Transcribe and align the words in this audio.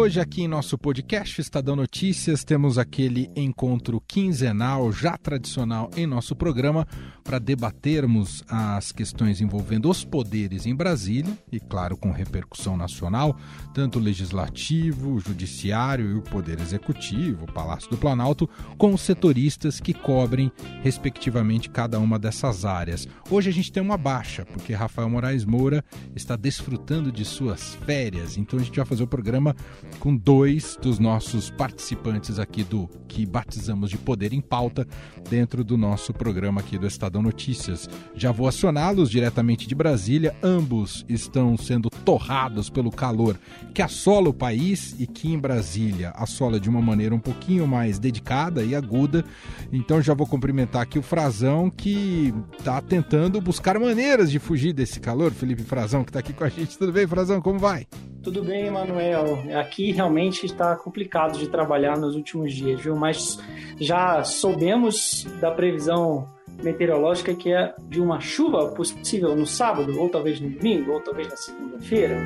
Hoje, 0.00 0.20
aqui 0.20 0.42
em 0.42 0.48
nosso 0.48 0.78
podcast 0.78 1.40
Estadão 1.40 1.74
Notícias, 1.74 2.44
temos 2.44 2.78
aquele 2.78 3.28
encontro 3.34 4.00
quinzenal, 4.06 4.92
já 4.92 5.18
tradicional 5.18 5.90
em 5.96 6.06
nosso 6.06 6.36
programa, 6.36 6.86
para 7.24 7.40
debatermos 7.40 8.44
as 8.48 8.92
questões 8.92 9.40
envolvendo 9.40 9.90
os 9.90 10.04
poderes 10.04 10.66
em 10.66 10.74
Brasília, 10.74 11.36
e 11.50 11.58
claro, 11.58 11.96
com 11.96 12.12
repercussão 12.12 12.76
nacional, 12.76 13.36
tanto 13.74 13.98
legislativo, 13.98 15.18
judiciário 15.18 16.12
e 16.12 16.14
o 16.14 16.22
poder 16.22 16.60
executivo, 16.60 17.44
o 17.44 17.52
Palácio 17.52 17.90
do 17.90 17.98
Planalto, 17.98 18.48
com 18.78 18.94
os 18.94 19.00
setoristas 19.00 19.80
que 19.80 19.92
cobrem, 19.92 20.50
respectivamente, 20.80 21.68
cada 21.68 21.98
uma 21.98 22.20
dessas 22.20 22.64
áreas. 22.64 23.06
Hoje 23.28 23.50
a 23.50 23.52
gente 23.52 23.72
tem 23.72 23.82
uma 23.82 23.98
baixa, 23.98 24.46
porque 24.46 24.72
Rafael 24.72 25.10
Moraes 25.10 25.44
Moura 25.44 25.84
está 26.14 26.36
desfrutando 26.36 27.10
de 27.10 27.24
suas 27.24 27.74
férias, 27.84 28.38
então 28.38 28.60
a 28.60 28.62
gente 28.62 28.76
vai 28.76 28.86
fazer 28.86 29.02
o 29.02 29.08
programa 29.08 29.56
com 29.98 30.16
dois 30.16 30.78
dos 30.80 30.98
nossos 30.98 31.50
participantes 31.50 32.38
aqui 32.38 32.62
do 32.62 32.88
que 33.08 33.26
batizamos 33.26 33.90
de 33.90 33.98
Poder 33.98 34.32
em 34.32 34.40
Pauta 34.40 34.86
dentro 35.28 35.64
do 35.64 35.76
nosso 35.76 36.12
programa 36.12 36.60
aqui 36.60 36.78
do 36.78 36.86
Estadão 36.86 37.22
Notícias. 37.22 37.88
Já 38.14 38.30
vou 38.30 38.46
acioná-los 38.46 39.10
diretamente 39.10 39.66
de 39.66 39.74
Brasília. 39.74 40.36
Ambos 40.42 41.04
estão 41.08 41.56
sendo 41.56 41.90
torrados 41.90 42.70
pelo 42.70 42.90
calor 42.90 43.38
que 43.74 43.82
assola 43.82 44.28
o 44.28 44.34
país 44.34 44.94
e 44.98 45.06
que 45.06 45.32
em 45.32 45.38
Brasília 45.38 46.10
assola 46.10 46.60
de 46.60 46.68
uma 46.68 46.80
maneira 46.80 47.14
um 47.14 47.20
pouquinho 47.20 47.66
mais 47.66 47.98
dedicada 47.98 48.62
e 48.62 48.74
aguda. 48.74 49.24
Então 49.72 50.00
já 50.00 50.14
vou 50.14 50.26
cumprimentar 50.26 50.82
aqui 50.82 50.98
o 50.98 51.02
Frazão 51.02 51.70
que 51.70 52.32
está 52.58 52.80
tentando 52.80 53.40
buscar 53.40 53.78
maneiras 53.78 54.30
de 54.30 54.38
fugir 54.38 54.72
desse 54.72 55.00
calor. 55.00 55.32
Felipe 55.32 55.62
Frazão 55.62 56.04
que 56.04 56.10
está 56.10 56.20
aqui 56.20 56.32
com 56.32 56.44
a 56.44 56.48
gente. 56.48 56.78
Tudo 56.78 56.92
bem, 56.92 57.06
Frazão? 57.06 57.40
Como 57.40 57.58
vai? 57.58 57.86
Tudo 58.22 58.42
bem, 58.42 58.70
Manuel. 58.70 59.44
Aqui 59.58 59.92
realmente 59.92 60.44
está 60.44 60.76
complicado 60.76 61.38
de 61.38 61.48
trabalhar 61.48 61.96
nos 61.96 62.14
últimos 62.14 62.52
dias, 62.52 62.80
viu? 62.80 62.96
Mas 62.96 63.38
já 63.80 64.22
soubemos 64.24 65.24
da 65.40 65.50
previsão 65.50 66.28
meteorológica 66.62 67.34
que 67.34 67.52
é 67.52 67.74
de 67.88 68.00
uma 68.00 68.20
chuva 68.20 68.68
possível 68.72 69.34
no 69.36 69.46
sábado, 69.46 69.98
ou 69.98 70.08
talvez 70.08 70.40
no 70.40 70.50
domingo, 70.50 70.92
ou 70.92 71.00
talvez 71.00 71.28
na 71.28 71.36
segunda-feira. 71.36 72.24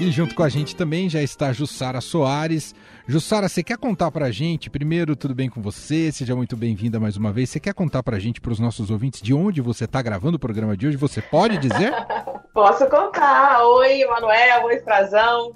E 0.00 0.10
junto 0.10 0.34
com 0.34 0.42
a 0.42 0.48
gente 0.48 0.74
também 0.74 1.10
já 1.10 1.22
está 1.22 1.52
Jussara 1.52 2.00
Soares. 2.00 2.74
Jussara, 3.06 3.48
você 3.48 3.62
quer 3.62 3.76
contar 3.76 4.10
para 4.10 4.26
a 4.26 4.30
gente, 4.30 4.70
primeiro, 4.70 5.16
tudo 5.16 5.34
bem 5.34 5.48
com 5.48 5.60
você? 5.60 6.12
Seja 6.12 6.36
muito 6.36 6.56
bem-vinda 6.56 7.00
mais 7.00 7.16
uma 7.16 7.32
vez. 7.32 7.50
Você 7.50 7.58
quer 7.58 7.74
contar 7.74 8.02
para 8.02 8.16
a 8.16 8.20
gente, 8.20 8.40
para 8.40 8.52
os 8.52 8.60
nossos 8.60 8.90
ouvintes, 8.90 9.20
de 9.20 9.34
onde 9.34 9.60
você 9.60 9.84
está 9.84 10.00
gravando 10.00 10.36
o 10.36 10.40
programa 10.40 10.76
de 10.76 10.86
hoje? 10.86 10.96
Você 10.96 11.20
pode 11.20 11.58
dizer? 11.58 11.92
Posso 12.54 12.86
contar. 12.88 13.64
Oi, 13.64 14.04
Manuel. 14.04 14.64
Oi, 14.66 14.78
Frazão. 14.80 15.52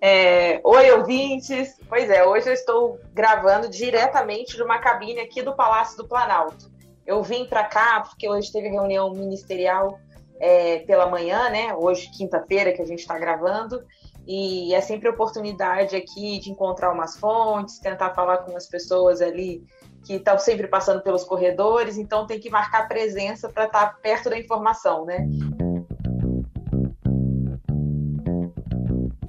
É, 0.00 0.60
oi, 0.64 0.90
ouvintes. 0.92 1.78
Pois 1.88 2.08
é, 2.08 2.24
hoje 2.24 2.48
eu 2.48 2.54
estou 2.54 2.98
gravando 3.12 3.68
diretamente 3.68 4.56
de 4.56 4.62
uma 4.62 4.78
cabine 4.78 5.20
aqui 5.20 5.42
do 5.42 5.54
Palácio 5.54 5.96
do 5.96 6.08
Planalto. 6.08 6.70
Eu 7.06 7.22
vim 7.22 7.44
para 7.44 7.64
cá 7.64 8.00
porque 8.00 8.28
hoje 8.28 8.50
teve 8.50 8.68
reunião 8.68 9.12
ministerial 9.12 9.98
é, 10.40 10.78
pela 10.80 11.10
manhã, 11.10 11.50
né? 11.50 11.74
Hoje, 11.74 12.10
quinta-feira, 12.16 12.72
que 12.72 12.80
a 12.80 12.86
gente 12.86 13.00
está 13.00 13.18
gravando. 13.18 13.82
E 14.26 14.72
é 14.74 14.80
sempre 14.80 15.08
oportunidade 15.08 15.94
aqui 15.94 16.38
de 16.38 16.50
encontrar 16.50 16.92
umas 16.92 17.16
fontes, 17.16 17.78
tentar 17.78 18.14
falar 18.14 18.38
com 18.38 18.56
as 18.56 18.66
pessoas 18.66 19.20
ali 19.20 19.62
que 20.04 20.14
estão 20.14 20.38
sempre 20.38 20.68
passando 20.68 21.02
pelos 21.02 21.24
corredores, 21.24 21.96
então 21.96 22.26
tem 22.26 22.38
que 22.38 22.50
marcar 22.50 22.86
presença 22.88 23.48
para 23.48 23.64
estar 23.64 23.86
tá 23.86 23.98
perto 24.02 24.28
da 24.30 24.38
informação, 24.38 25.04
né? 25.04 25.26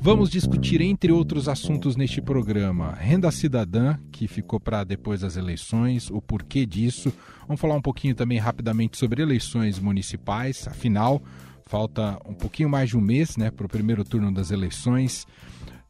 Vamos 0.05 0.29
discutir, 0.29 0.81
entre 0.81 1.11
outros 1.11 1.49
assuntos 1.49 1.95
neste 1.95 2.21
programa, 2.21 2.91
renda 2.91 3.31
cidadã, 3.31 3.97
que 4.11 4.27
ficou 4.27 4.59
para 4.59 4.83
depois 4.83 5.21
das 5.21 5.35
eleições, 5.35 6.11
o 6.11 6.21
porquê 6.21 6.63
disso. 6.63 7.11
Vamos 7.47 7.59
falar 7.59 7.73
um 7.73 7.81
pouquinho 7.81 8.13
também 8.13 8.37
rapidamente 8.37 8.99
sobre 8.99 9.23
eleições 9.23 9.79
municipais, 9.79 10.67
afinal, 10.67 11.23
falta 11.67 12.19
um 12.27 12.33
pouquinho 12.33 12.69
mais 12.69 12.89
de 12.89 12.97
um 12.97 13.01
mês 13.01 13.37
né, 13.37 13.49
para 13.49 13.65
o 13.65 13.69
primeiro 13.69 14.03
turno 14.03 14.31
das 14.31 14.51
eleições. 14.51 15.25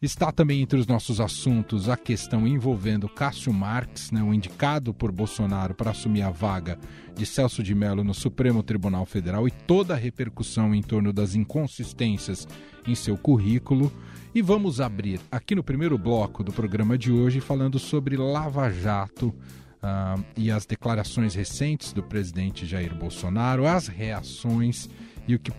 Está 0.01 0.31
também 0.31 0.61
entre 0.61 0.79
os 0.79 0.87
nossos 0.87 1.19
assuntos 1.19 1.89
a 1.89 1.97
questão 1.97 2.47
envolvendo 2.47 3.09
Cássio 3.09 3.51
Marques, 3.51 4.11
né, 4.11 4.21
o 4.21 4.33
indicado 4.33 4.93
por 4.93 5.11
Bolsonaro 5.11 5.73
para 5.73 5.91
assumir 5.91 6.21
a 6.21 6.29
vaga 6.29 6.77
de 7.13 7.25
Celso 7.25 7.61
de 7.61 7.75
Mello 7.75 8.03
no 8.03 8.13
Supremo 8.13 8.63
Tribunal 8.63 9.05
Federal 9.05 9.47
e 9.47 9.51
toda 9.51 9.93
a 9.93 9.97
repercussão 9.97 10.73
em 10.73 10.81
torno 10.81 11.11
das 11.11 11.35
inconsistências 11.35 12.47
em 12.87 12.95
seu 12.95 13.17
currículo. 13.17 13.91
E 14.33 14.41
vamos 14.41 14.79
abrir 14.79 15.19
aqui 15.31 15.55
no 15.55 15.63
primeiro 15.63 15.97
bloco 15.97 16.43
do 16.43 16.53
programa 16.53 16.97
de 16.97 17.11
hoje 17.11 17.41
falando 17.41 17.79
sobre 17.79 18.15
Lava 18.15 18.69
Jato. 18.69 19.33
Uh, 19.75 20.23
e 20.35 20.49
as 20.49 20.65
declarações 20.65 21.35
recentes 21.35 21.93
do 21.93 22.01
presidente 22.01 22.65
Jair 22.65 22.95
Bolsonaro, 22.95 23.67
as 23.67 23.87
reações 23.87 24.89
e 25.27 25.35
o 25.35 25.39
que 25.39 25.51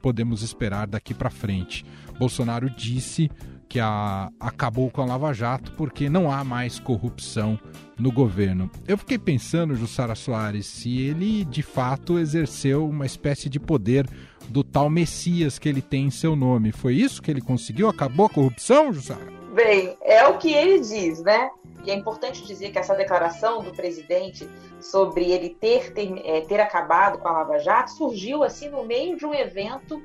podemos 0.00 0.42
esperar 0.42 0.86
daqui 0.86 1.14
para 1.14 1.30
frente. 1.30 1.84
Bolsonaro 2.18 2.68
disse 2.70 3.30
que 3.68 3.80
a, 3.80 4.30
acabou 4.38 4.90
com 4.90 5.02
a 5.02 5.04
Lava 5.04 5.32
Jato 5.32 5.72
porque 5.72 6.08
não 6.08 6.30
há 6.30 6.44
mais 6.44 6.78
corrupção 6.78 7.58
no 7.98 8.12
governo. 8.12 8.70
Eu 8.86 8.96
fiquei 8.96 9.18
pensando, 9.18 9.74
Jussara 9.74 10.14
Soares, 10.14 10.66
se 10.66 11.00
ele 11.00 11.44
de 11.44 11.62
fato 11.62 12.18
exerceu 12.18 12.88
uma 12.88 13.06
espécie 13.06 13.48
de 13.48 13.58
poder 13.58 14.08
do 14.48 14.62
tal 14.62 14.88
Messias 14.88 15.58
que 15.58 15.68
ele 15.68 15.82
tem 15.82 16.06
em 16.06 16.10
seu 16.10 16.36
nome. 16.36 16.72
Foi 16.72 16.94
isso 16.94 17.20
que 17.20 17.30
ele 17.30 17.40
conseguiu? 17.40 17.88
Acabou 17.88 18.26
a 18.26 18.30
corrupção, 18.30 18.92
Jussara? 18.92 19.26
Bem, 19.54 19.96
é 20.02 20.26
o 20.26 20.38
que 20.38 20.52
ele 20.52 20.80
diz, 20.80 21.22
né? 21.22 21.50
E 21.86 21.90
é 21.90 21.94
importante 21.94 22.44
dizer 22.44 22.72
que 22.72 22.78
essa 22.78 22.96
declaração 22.96 23.62
do 23.62 23.72
presidente 23.72 24.50
sobre 24.80 25.30
ele 25.30 25.50
ter, 25.50 25.94
ter, 25.94 26.12
é, 26.26 26.40
ter 26.40 26.60
acabado 26.60 27.18
com 27.18 27.28
a 27.28 27.32
Lava 27.32 27.58
Jato 27.60 27.92
surgiu 27.92 28.42
assim 28.42 28.68
no 28.68 28.84
meio 28.84 29.16
de 29.16 29.24
um 29.24 29.32
evento 29.32 30.02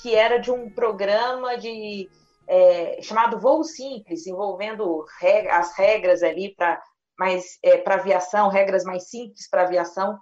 que 0.00 0.14
era 0.14 0.38
de 0.38 0.52
um 0.52 0.70
programa 0.70 1.56
de 1.56 2.08
é, 2.46 3.00
chamado 3.02 3.40
voo 3.40 3.64
simples, 3.64 4.26
envolvendo 4.28 5.04
as 5.50 5.76
regras 5.76 6.22
ali 6.22 6.54
para 6.54 6.80
mais 7.18 7.58
é, 7.62 7.78
para 7.78 7.96
aviação, 7.96 8.48
regras 8.48 8.84
mais 8.84 9.10
simples 9.10 9.48
para 9.48 9.62
aviação. 9.62 10.16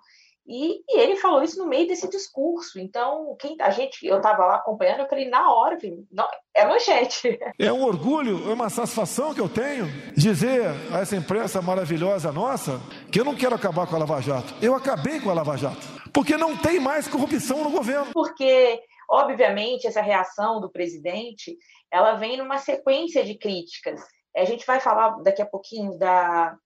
E, 0.47 0.83
e, 0.89 0.99
ele 0.99 1.17
falou 1.17 1.43
isso 1.43 1.59
no 1.59 1.69
meio 1.69 1.87
desse 1.87 2.09
discurso. 2.09 2.79
Então, 2.79 3.37
quem 3.39 3.57
a 3.61 3.71
gente, 3.71 4.05
eu 4.05 4.17
estava 4.17 4.45
lá 4.45 4.57
acompanhando, 4.57 5.01
eu 5.01 5.09
falei 5.09 5.29
na 5.29 5.53
hora, 5.53 5.79
falei, 5.79 6.05
não, 6.11 6.27
é 6.55 6.67
manchete. 6.67 7.39
É 7.59 7.73
um 7.73 7.85
orgulho, 7.85 8.51
é 8.51 8.53
uma 8.53 8.69
satisfação 8.69 9.33
que 9.33 9.41
eu 9.41 9.49
tenho 9.49 9.87
dizer 10.17 10.67
a 10.93 11.01
essa 11.01 11.15
imprensa 11.15 11.63
maravilhosa 11.63 12.33
nossa 12.33 12.81
que 13.11 13.21
eu 13.21 13.25
não 13.25 13.37
quero 13.37 13.55
acabar 13.55 13.87
com 13.87 13.95
a 13.95 13.99
Lava 14.01 14.21
Jato. 14.21 14.55
Eu 14.61 14.75
acabei 14.75 15.21
com 15.21 15.31
a 15.31 15.35
Lava 15.35 15.57
Jato, 15.57 15.87
porque 16.13 16.37
não 16.37 16.57
tem 16.57 16.81
mais 16.81 17.07
corrupção 17.07 17.63
no 17.63 17.71
governo. 17.71 18.13
Porque 18.13 18.83
Obviamente, 19.13 19.87
essa 19.87 20.01
reação 20.01 20.59
do 20.59 20.71
presidente, 20.71 21.59
ela 21.91 22.15
vem 22.15 22.39
numa 22.39 22.57
sequência 22.57 23.23
de 23.23 23.37
críticas. 23.37 24.01
A 24.35 24.47
gente 24.47 24.65
vai 24.65 24.81
falar 24.81 25.23
daqui 25.23 25.43
a 25.43 25.47
pouquinho 25.47 25.99
da 25.99 26.57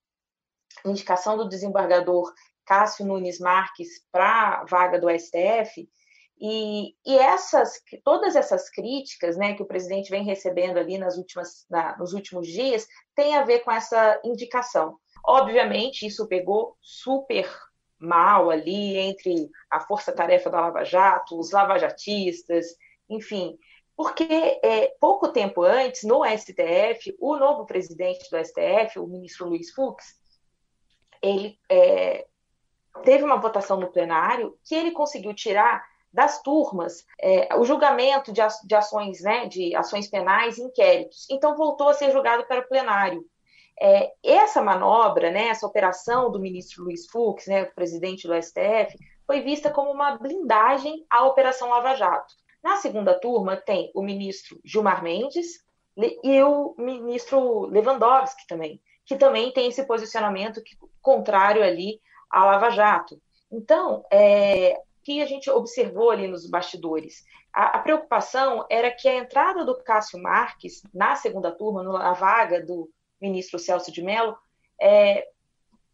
indicação 0.84 1.36
do 1.36 1.48
desembargador 1.48 2.32
Cássio 2.66 3.06
Nunes 3.06 3.38
Marques 3.38 3.88
para 4.10 4.60
a 4.60 4.64
vaga 4.64 5.00
do 5.00 5.08
STF, 5.08 5.88
e, 6.38 6.94
e, 7.06 7.16
essas, 7.16 7.80
todas 8.04 8.36
essas 8.36 8.68
críticas 8.68 9.38
né, 9.38 9.54
que 9.54 9.62
o 9.62 9.66
presidente 9.66 10.10
vem 10.10 10.22
recebendo 10.22 10.76
ali 10.76 10.98
nas 10.98 11.16
últimas, 11.16 11.64
na, 11.70 11.96
nos 11.96 12.12
últimos 12.12 12.46
dias 12.46 12.86
tem 13.14 13.34
a 13.36 13.44
ver 13.44 13.60
com 13.60 13.70
essa 13.70 14.20
indicação. 14.22 14.98
Obviamente, 15.24 16.06
isso 16.06 16.28
pegou 16.28 16.76
super 16.82 17.50
mal 17.98 18.50
ali 18.50 18.98
entre 18.98 19.48
a 19.70 19.80
força-tarefa 19.80 20.50
da 20.50 20.60
Lava 20.60 20.84
Jato, 20.84 21.38
os 21.38 21.52
lavajatistas, 21.52 22.66
enfim, 23.08 23.58
porque 23.96 24.24
é, 24.62 24.88
pouco 25.00 25.28
tempo 25.28 25.62
antes, 25.62 26.02
no 26.02 26.22
STF, 26.22 27.16
o 27.18 27.36
novo 27.36 27.64
presidente 27.64 28.28
do 28.30 28.44
STF, 28.44 28.98
o 28.98 29.06
ministro 29.06 29.48
Luiz 29.48 29.70
Fux, 29.72 30.04
ele 31.22 31.58
é, 31.70 32.26
teve 33.04 33.24
uma 33.24 33.36
votação 33.36 33.78
no 33.78 33.90
plenário 33.90 34.56
que 34.64 34.74
ele 34.74 34.90
conseguiu 34.90 35.34
tirar 35.34 35.84
das 36.12 36.40
turmas 36.40 37.04
é, 37.20 37.54
o 37.56 37.64
julgamento 37.64 38.32
de, 38.32 38.40
de 38.64 38.74
ações, 38.74 39.20
né, 39.20 39.46
de 39.46 39.76
ações 39.76 40.08
penais 40.08 40.56
e 40.56 40.62
inquéritos. 40.62 41.26
Então 41.30 41.56
voltou 41.56 41.90
a 41.90 41.94
ser 41.94 42.10
julgado 42.10 42.46
para 42.46 42.60
o 42.60 42.68
plenário. 42.68 43.24
É, 43.78 44.12
essa 44.24 44.62
manobra, 44.62 45.30
né, 45.30 45.48
essa 45.48 45.66
operação 45.66 46.30
do 46.32 46.40
ministro 46.40 46.84
Luiz 46.84 47.06
Fux, 47.06 47.46
né, 47.46 47.66
presidente 47.66 48.26
do 48.26 48.34
STF, 48.34 48.96
foi 49.26 49.42
vista 49.42 49.70
como 49.70 49.90
uma 49.90 50.16
blindagem 50.16 51.04
à 51.10 51.26
Operação 51.26 51.68
Lava 51.68 51.94
Jato. 51.94 52.32
Na 52.62 52.76
segunda 52.76 53.18
turma 53.18 53.56
tem 53.56 53.90
o 53.94 54.02
ministro 54.02 54.58
Gilmar 54.64 55.02
Mendes 55.02 55.64
e 55.96 56.42
o 56.42 56.74
ministro 56.78 57.66
Lewandowski 57.66 58.46
também, 58.46 58.80
que 59.04 59.16
também 59.16 59.52
tem 59.52 59.68
esse 59.68 59.84
posicionamento 59.86 60.62
contrário 61.02 61.62
ali 61.62 62.00
à 62.30 62.44
Lava 62.44 62.70
Jato. 62.70 63.20
Então, 63.50 64.04
é, 64.10 64.80
que 65.06 65.22
a 65.22 65.26
gente 65.26 65.48
observou 65.48 66.10
ali 66.10 66.26
nos 66.26 66.48
bastidores? 66.50 67.24
A, 67.52 67.76
a, 67.76 67.78
preocupação 67.78 68.66
era 68.68 68.90
que 68.90 69.08
a 69.08 69.14
entrada 69.14 69.64
do 69.64 69.76
Cássio 69.82 70.20
Marques 70.20 70.82
na 70.92 71.14
segunda 71.14 71.52
turma, 71.52 71.82
na 71.82 72.12
vaga 72.12 72.60
do 72.60 72.90
ministro 73.20 73.58
Celso 73.58 73.92
de 73.92 74.02
Mello, 74.02 74.36
é, 74.80 75.28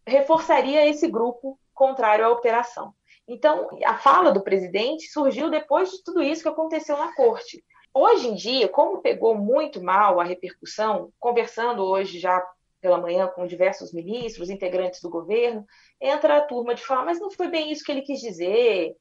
reforçaria 0.07 0.87
esse 0.89 1.07
grupo 1.09 1.59
contrário 1.75 2.25
à 2.25 2.31
operação. 2.31 2.95
Então, 3.29 3.69
a 3.85 3.99
fala 3.99 4.33
do 4.33 4.43
presidente 4.43 5.07
surgiu 5.09 5.51
depois 5.51 5.91
de 5.91 6.03
tudo 6.03 6.23
isso 6.23 6.43
que 6.43 6.49
aconteceu 6.49 6.97
na 6.97 7.15
corte. 7.15 7.63
Hoje 7.95 8.29
em 8.29 8.35
dia, 8.35 8.69
como 8.69 9.03
pegou 9.03 9.35
muito 9.35 9.83
mal 9.83 10.19
a 10.19 10.25
repercussão, 10.25 11.13
conversando 11.21 11.85
hoje 11.85 12.19
já 12.19 12.43
pela 12.83 13.01
manhã 13.01 13.29
com 13.29 13.47
diversos 13.47 13.93
ministros, 13.93 14.51
integrantes 14.51 15.01
do 15.01 15.09
governo, 15.09 15.65
entra 16.01 16.37
a 16.37 16.41
turma 16.43 16.75
de 16.75 16.85
falar, 16.85 17.05
mas 17.05 17.21
não 17.21 17.31
foi 17.31 17.49
bem 17.49 17.71
isso 17.71 17.85
que 17.85 17.93
ele 17.93 18.03
quis 18.03 18.21
dizer. 18.21 18.95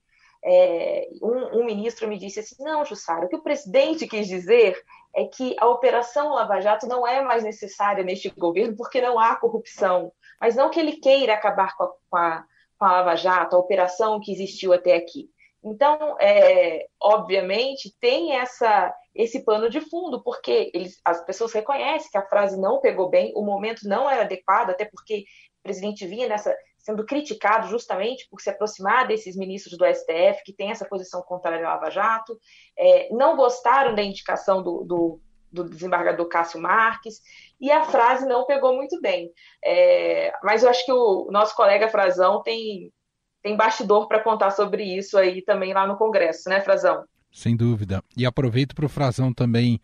É, 0.43 1.07
um, 1.21 1.59
um, 1.59 1.65
ministro 1.65 2.07
me 2.07 2.17
disse 2.17 2.39
assim: 2.39 2.63
não, 2.63 2.85
Jussara, 2.85 3.25
o 3.25 3.29
que 3.29 3.35
o 3.35 3.43
presidente 3.43 4.07
quis 4.07 4.27
dizer 4.27 4.79
é 5.15 5.25
que 5.25 5.55
a 5.59 5.67
operação 5.67 6.33
Lava 6.33 6.61
Jato 6.61 6.87
não 6.87 7.05
é 7.05 7.21
mais 7.21 7.43
necessária 7.43 8.03
neste 8.03 8.29
governo 8.29 8.75
porque 8.75 9.01
não 9.01 9.19
há 9.19 9.35
corrupção. 9.35 10.11
Mas 10.39 10.55
não 10.55 10.69
que 10.69 10.79
ele 10.79 10.93
queira 10.93 11.33
acabar 11.33 11.75
com 11.75 11.83
a, 11.83 11.87
com 12.09 12.17
a, 12.17 12.45
com 12.77 12.85
a 12.85 12.91
Lava 12.91 13.15
Jato, 13.15 13.55
a 13.55 13.59
operação 13.59 14.19
que 14.19 14.31
existiu 14.31 14.73
até 14.73 14.95
aqui. 14.95 15.29
Então, 15.63 16.17
é, 16.19 16.87
obviamente, 16.99 17.95
tem 17.99 18.35
essa, 18.35 18.91
esse 19.13 19.43
pano 19.43 19.69
de 19.69 19.81
fundo, 19.81 20.23
porque 20.23 20.71
eles, 20.73 20.99
as 21.03 21.23
pessoas 21.25 21.51
reconhecem 21.51 22.09
que 22.09 22.17
a 22.17 22.25
frase 22.27 22.59
não 22.59 22.79
pegou 22.79 23.09
bem, 23.09 23.31
o 23.35 23.43
momento 23.43 23.87
não 23.87 24.09
era 24.09 24.21
adequado, 24.23 24.69
até 24.69 24.85
porque 24.85 25.25
o 25.59 25.63
presidente 25.63 26.07
vinha 26.07 26.27
nessa, 26.27 26.55
sendo 26.77 27.05
criticado 27.05 27.67
justamente 27.67 28.27
por 28.29 28.41
se 28.41 28.49
aproximar 28.49 29.07
desses 29.07 29.35
ministros 29.35 29.77
do 29.77 29.85
STF, 29.85 30.43
que 30.43 30.53
tem 30.53 30.71
essa 30.71 30.85
posição 30.85 31.21
contrária 31.21 31.65
à 31.65 31.73
Lava 31.73 31.89
Jato, 31.89 32.37
é, 32.77 33.09
não 33.11 33.35
gostaram 33.35 33.93
da 33.93 34.01
indicação 34.01 34.63
do, 34.63 34.83
do, 34.83 35.21
do, 35.51 35.69
desembargador 35.69 36.27
Cássio 36.27 36.61
Marques, 36.61 37.21
e 37.59 37.69
a 37.69 37.83
frase 37.83 38.25
não 38.25 38.45
pegou 38.45 38.75
muito 38.75 38.99
bem. 39.01 39.31
É, 39.63 40.33
mas 40.41 40.63
eu 40.63 40.69
acho 40.69 40.85
que 40.85 40.91
o 40.91 41.29
nosso 41.31 41.55
colega 41.55 41.89
Frazão 41.89 42.41
tem 42.41 42.91
tem 43.41 43.57
bastidor 43.57 44.07
para 44.07 44.23
contar 44.23 44.51
sobre 44.51 44.83
isso 44.83 45.17
aí 45.17 45.41
também 45.41 45.73
lá 45.73 45.87
no 45.87 45.97
Congresso, 45.97 46.47
né, 46.47 46.61
Frazão? 46.61 47.03
Sem 47.31 47.55
dúvida. 47.55 48.03
E 48.15 48.25
aproveito 48.25 48.75
para 48.75 48.85
o 48.85 48.89
Frazão 48.89 49.33
também 49.33 49.79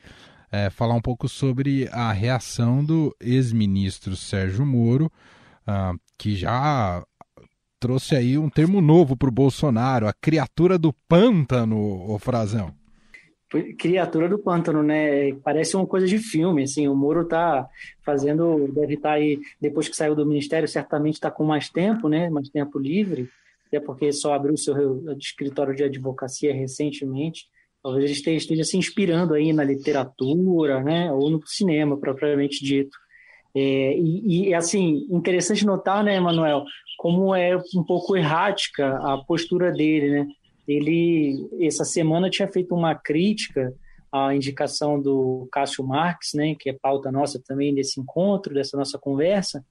é, 0.51 0.69
falar 0.69 0.95
um 0.95 1.01
pouco 1.01 1.27
sobre 1.27 1.87
a 1.91 2.11
reação 2.11 2.83
do 2.83 3.15
ex-ministro 3.19 4.15
Sérgio 4.15 4.65
Moro, 4.65 5.11
uh, 5.67 5.97
que 6.17 6.35
já 6.35 7.03
trouxe 7.79 8.15
aí 8.15 8.37
um 8.37 8.49
termo 8.49 8.81
novo 8.81 9.15
para 9.15 9.29
o 9.29 9.31
Bolsonaro, 9.31 10.07
a 10.07 10.13
criatura 10.13 10.77
do 10.77 10.93
pântano, 11.07 11.77
o 11.77 12.17
Frazão. 12.17 12.73
Criatura 13.79 14.27
do 14.27 14.37
pântano, 14.37 14.83
né? 14.83 15.33
Parece 15.35 15.77
uma 15.77 15.85
coisa 15.85 16.05
de 16.05 16.17
filme, 16.17 16.63
assim, 16.63 16.87
o 16.87 16.95
Moro 16.95 17.25
tá 17.25 17.65
fazendo, 18.03 18.69
deve 18.73 18.95
estar 18.95 19.09
tá 19.09 19.15
aí, 19.15 19.39
depois 19.61 19.87
que 19.87 19.95
saiu 19.95 20.13
do 20.13 20.25
ministério, 20.25 20.67
certamente 20.67 21.13
está 21.13 21.31
com 21.31 21.45
mais 21.45 21.69
tempo, 21.69 22.09
né? 22.09 22.29
Mais 22.29 22.49
tempo 22.49 22.77
livre, 22.77 23.29
até 23.67 23.79
porque 23.79 24.11
só 24.11 24.33
abriu 24.33 24.57
seu 24.57 25.03
escritório 25.17 25.75
de 25.75 25.83
advocacia 25.83 26.53
recentemente. 26.53 27.45
Talvez 27.83 28.05
ele 28.05 28.13
esteja, 28.13 28.37
esteja 28.37 28.63
se 28.63 28.77
inspirando 28.77 29.33
aí 29.33 29.53
na 29.53 29.63
literatura, 29.63 30.83
né, 30.83 31.11
ou 31.11 31.29
no 31.29 31.45
cinema 31.45 31.97
propriamente 31.97 32.63
dito. 32.63 32.97
É, 33.55 33.97
e, 33.97 34.49
e, 34.49 34.53
assim, 34.53 35.07
interessante 35.09 35.65
notar, 35.65 36.03
né, 36.03 36.15
Emanuel, 36.15 36.63
como 36.97 37.33
é 37.33 37.55
um 37.75 37.83
pouco 37.83 38.15
errática 38.15 38.97
a 38.97 39.17
postura 39.17 39.71
dele, 39.71 40.09
né? 40.09 40.27
Ele, 40.67 41.47
essa 41.61 41.85
semana, 41.85 42.29
tinha 42.29 42.47
feito 42.47 42.75
uma 42.75 42.93
crítica 42.93 43.73
à 44.11 44.35
indicação 44.35 45.01
do 45.01 45.47
Cássio 45.51 45.85
Marques, 45.85 46.33
né, 46.33 46.55
que 46.59 46.69
é 46.69 46.73
pauta 46.73 47.11
nossa 47.11 47.41
também 47.45 47.73
desse 47.73 47.99
encontro, 47.99 48.53
dessa 48.53 48.75
nossa 48.75 48.97
conversa, 48.97 49.63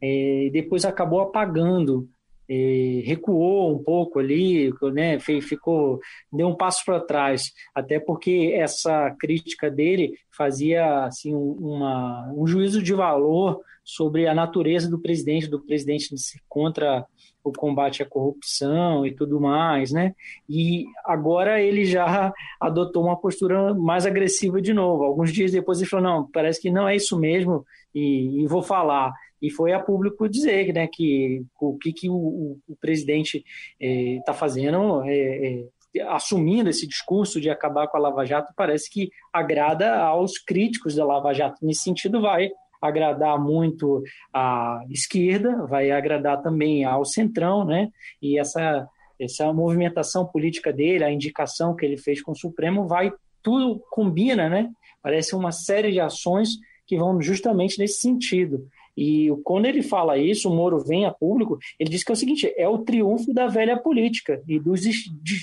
é, 0.00 0.46
e 0.46 0.50
depois 0.50 0.84
acabou 0.84 1.20
apagando 1.20 2.08
recuou 2.48 3.74
um 3.74 3.82
pouco 3.82 4.18
ali, 4.18 4.72
né, 4.92 5.18
ficou 5.18 6.00
deu 6.32 6.48
um 6.48 6.54
passo 6.54 6.84
para 6.84 7.00
trás, 7.00 7.52
até 7.74 7.98
porque 7.98 8.52
essa 8.54 9.10
crítica 9.18 9.70
dele 9.70 10.14
fazia 10.30 11.04
assim 11.04 11.34
uma, 11.34 12.32
um 12.36 12.46
juízo 12.46 12.82
de 12.82 12.92
valor 12.92 13.60
sobre 13.84 14.26
a 14.26 14.34
natureza 14.34 14.88
do 14.88 14.98
presidente, 14.98 15.46
do 15.46 15.60
presidente 15.60 16.08
contra 16.48 17.06
o 17.44 17.52
combate 17.52 18.02
à 18.02 18.06
corrupção 18.06 19.06
e 19.06 19.14
tudo 19.14 19.38
mais, 19.38 19.92
né? 19.92 20.14
E 20.48 20.86
agora 21.04 21.60
ele 21.60 21.84
já 21.84 22.32
adotou 22.58 23.04
uma 23.04 23.20
postura 23.20 23.74
mais 23.74 24.06
agressiva 24.06 24.60
de 24.62 24.72
novo. 24.72 25.04
Alguns 25.04 25.32
dias 25.32 25.52
depois 25.52 25.78
ele 25.78 25.90
falou: 25.90 26.04
não, 26.04 26.30
parece 26.30 26.60
que 26.60 26.70
não 26.70 26.88
é 26.88 26.96
isso 26.96 27.18
mesmo 27.18 27.64
e, 27.94 28.42
e 28.42 28.46
vou 28.46 28.62
falar 28.62 29.12
e 29.44 29.50
foi 29.50 29.74
a 29.74 29.78
público 29.78 30.26
dizer 30.26 30.72
né, 30.72 30.88
que 30.90 31.44
o 31.60 31.76
que, 31.76 31.92
que 31.92 32.08
o, 32.08 32.58
o 32.66 32.76
presidente 32.80 33.44
está 33.78 34.32
é, 34.32 34.34
fazendo, 34.34 35.02
é, 35.04 35.66
é, 35.94 36.02
assumindo 36.08 36.70
esse 36.70 36.86
discurso 36.86 37.38
de 37.38 37.50
acabar 37.50 37.86
com 37.88 37.98
a 37.98 38.00
Lava 38.00 38.24
Jato, 38.24 38.54
parece 38.56 38.90
que 38.90 39.10
agrada 39.30 39.96
aos 39.96 40.38
críticos 40.38 40.94
da 40.94 41.04
Lava 41.04 41.34
Jato. 41.34 41.58
Nesse 41.62 41.82
sentido, 41.82 42.22
vai 42.22 42.50
agradar 42.86 43.38
muito 43.40 44.02
a 44.32 44.80
esquerda, 44.90 45.66
vai 45.66 45.90
agradar 45.90 46.42
também 46.42 46.84
ao 46.84 47.04
centrão, 47.04 47.64
né? 47.64 47.88
E 48.20 48.38
essa 48.38 48.86
essa 49.20 49.52
movimentação 49.52 50.26
política 50.26 50.72
dele, 50.72 51.04
a 51.04 51.10
indicação 51.10 51.74
que 51.74 51.86
ele 51.86 51.96
fez 51.96 52.20
com 52.20 52.32
o 52.32 52.36
Supremo, 52.36 52.88
vai 52.88 53.12
tudo 53.42 53.80
combina, 53.90 54.48
né? 54.48 54.70
Parece 55.02 55.36
uma 55.36 55.52
série 55.52 55.92
de 55.92 56.00
ações 56.00 56.48
que 56.86 56.96
vão 56.96 57.20
justamente 57.20 57.78
nesse 57.78 58.00
sentido. 58.00 58.66
E 58.96 59.28
quando 59.42 59.66
ele 59.66 59.82
fala 59.82 60.18
isso, 60.18 60.48
o 60.48 60.54
Moro 60.54 60.78
vem 60.78 61.04
a 61.04 61.10
público, 61.10 61.58
ele 61.78 61.90
diz 61.90 62.04
que 62.04 62.12
é 62.12 62.14
o 62.14 62.16
seguinte: 62.16 62.52
é 62.56 62.68
o 62.68 62.78
triunfo 62.78 63.32
da 63.32 63.46
velha 63.46 63.76
política 63.76 64.42
e 64.48 64.58
dos, 64.58 64.82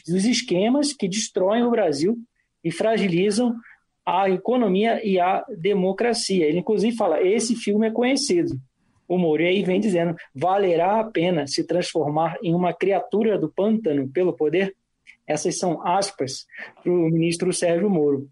dos 0.07 0.25
esquemas 0.25 0.93
que 0.93 1.07
destroem 1.07 1.63
o 1.63 1.71
Brasil 1.71 2.17
e 2.63 2.71
fragilizam 2.71 3.55
a 4.05 4.29
economia 4.29 5.05
e 5.05 5.19
a 5.19 5.45
democracia. 5.57 6.45
Ele, 6.45 6.59
inclusive, 6.59 6.95
fala: 6.95 7.21
esse 7.21 7.55
filme 7.55 7.87
é 7.87 7.91
conhecido. 7.91 8.59
O 9.07 9.17
Moro 9.17 9.43
aí 9.43 9.63
vem 9.63 9.79
dizendo: 9.79 10.15
valerá 10.33 10.99
a 10.99 11.03
pena 11.03 11.47
se 11.47 11.65
transformar 11.65 12.37
em 12.41 12.53
uma 12.53 12.73
criatura 12.73 13.37
do 13.37 13.51
pântano 13.51 14.07
pelo 14.07 14.33
poder? 14.33 14.75
Essas 15.27 15.57
são 15.57 15.85
aspas 15.85 16.45
para 16.81 16.91
o 16.91 17.09
ministro 17.09 17.53
Sérgio 17.53 17.89
Moro. 17.89 18.27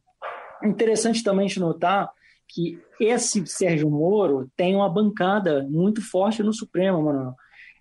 Interessante 0.63 1.23
também 1.23 1.47
de 1.47 1.59
notar 1.59 2.09
que 2.47 2.79
esse 2.99 3.45
Sérgio 3.45 3.89
Moro 3.89 4.49
tem 4.57 4.75
uma 4.75 4.89
bancada 4.89 5.67
muito 5.69 6.01
forte 6.01 6.41
no 6.41 6.53
Supremo, 6.53 7.01
Manuel. 7.01 7.35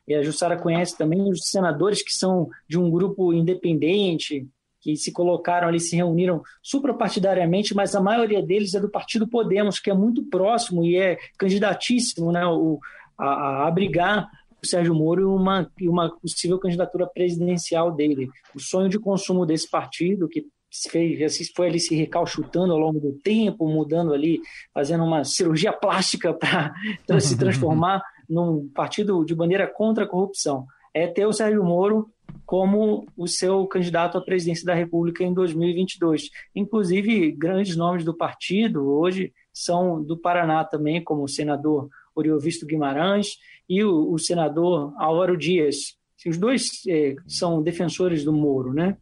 E 0.07 0.15
a 0.15 0.23
Jussara 0.23 0.57
conhece 0.57 0.97
também 0.97 1.23
os 1.31 1.49
senadores 1.51 2.03
que 2.03 2.13
são 2.13 2.49
de 2.69 2.79
um 2.79 2.91
grupo 2.91 3.33
independente, 3.33 4.47
que 4.89 4.97
se 4.97 5.13
colocaram 5.13 5.69
ali, 5.69 5.79
se 5.79 5.95
reuniram 5.97 6.43
suprapartidariamente, 6.63 7.75
mas 7.75 7.95
a 7.95 8.01
maioria 8.01 8.43
deles 8.43 8.73
é 8.73 8.81
do 8.81 8.89
Partido 8.89 9.29
Podemos, 9.29 9.79
que 9.79 9.91
é 9.91 9.95
muito 9.95 10.25
próximo 10.25 10.83
e 10.83 10.97
é 10.97 11.19
candidatíssimo 11.37 12.33
né, 12.33 12.47
o, 12.47 12.79
a, 13.19 13.27
a 13.27 13.69
abrigar 13.69 14.27
o 14.63 14.67
Sérgio 14.67 14.95
Moro 14.95 15.21
e 15.21 15.25
uma, 15.27 15.71
uma 15.83 16.17
possível 16.17 16.59
candidatura 16.59 17.07
presidencial 17.07 17.93
dele. 17.93 18.31
O 18.55 18.61
sonho 18.61 18.89
de 18.89 18.99
consumo 18.99 19.45
desse 19.45 19.69
partido, 19.69 20.27
que 20.27 20.47
fez, 20.91 21.37
foi 21.55 21.69
ali 21.69 21.79
se 21.79 21.95
recalchutando 21.95 22.73
ao 22.73 22.79
longo 22.79 22.99
do 22.99 23.13
tempo, 23.13 23.69
mudando 23.69 24.15
ali, 24.15 24.41
fazendo 24.73 25.05
uma 25.05 25.23
cirurgia 25.23 25.71
plástica 25.71 26.33
para 26.33 26.73
se 27.21 27.37
transformar 27.37 28.03
num 28.27 28.71
partido 28.75 29.23
de 29.23 29.35
bandeira 29.35 29.67
contra 29.67 30.05
a 30.05 30.09
corrupção. 30.09 30.65
É 30.95 31.07
ter 31.07 31.27
o 31.27 31.33
Sérgio 31.33 31.63
Moro 31.63 32.11
como 32.49 33.07
o 33.15 33.29
seu 33.29 33.67
candidato 33.67 34.17
à 34.17 34.23
presidência 34.23 34.65
da 34.65 34.73
República 34.73 35.23
em 35.23 35.35
2022. 35.35 36.31
Inclusive, 36.57 37.31
grandes 37.31 37.77
nomes 37.77 38.07
do 38.07 38.17
partido 38.17 38.89
hoje 38.89 39.35
são 39.53 40.03
do 40.03 40.17
Paraná 40.17 40.65
também, 40.65 41.05
como 41.05 41.25
o 41.25 41.29
senador 41.29 41.91
Oriovisto 42.17 42.65
Guimarães 42.65 43.37
e 43.69 43.85
o, 43.85 44.11
o 44.11 44.19
senador 44.19 44.95
Álvaro 44.97 45.37
Dias, 45.37 45.99
os 46.27 46.39
dois 46.39 46.81
é, 46.89 47.17
são 47.27 47.63
defensores 47.63 48.25
do 48.25 48.33
Moro, 48.33 48.73
né? 48.73 48.97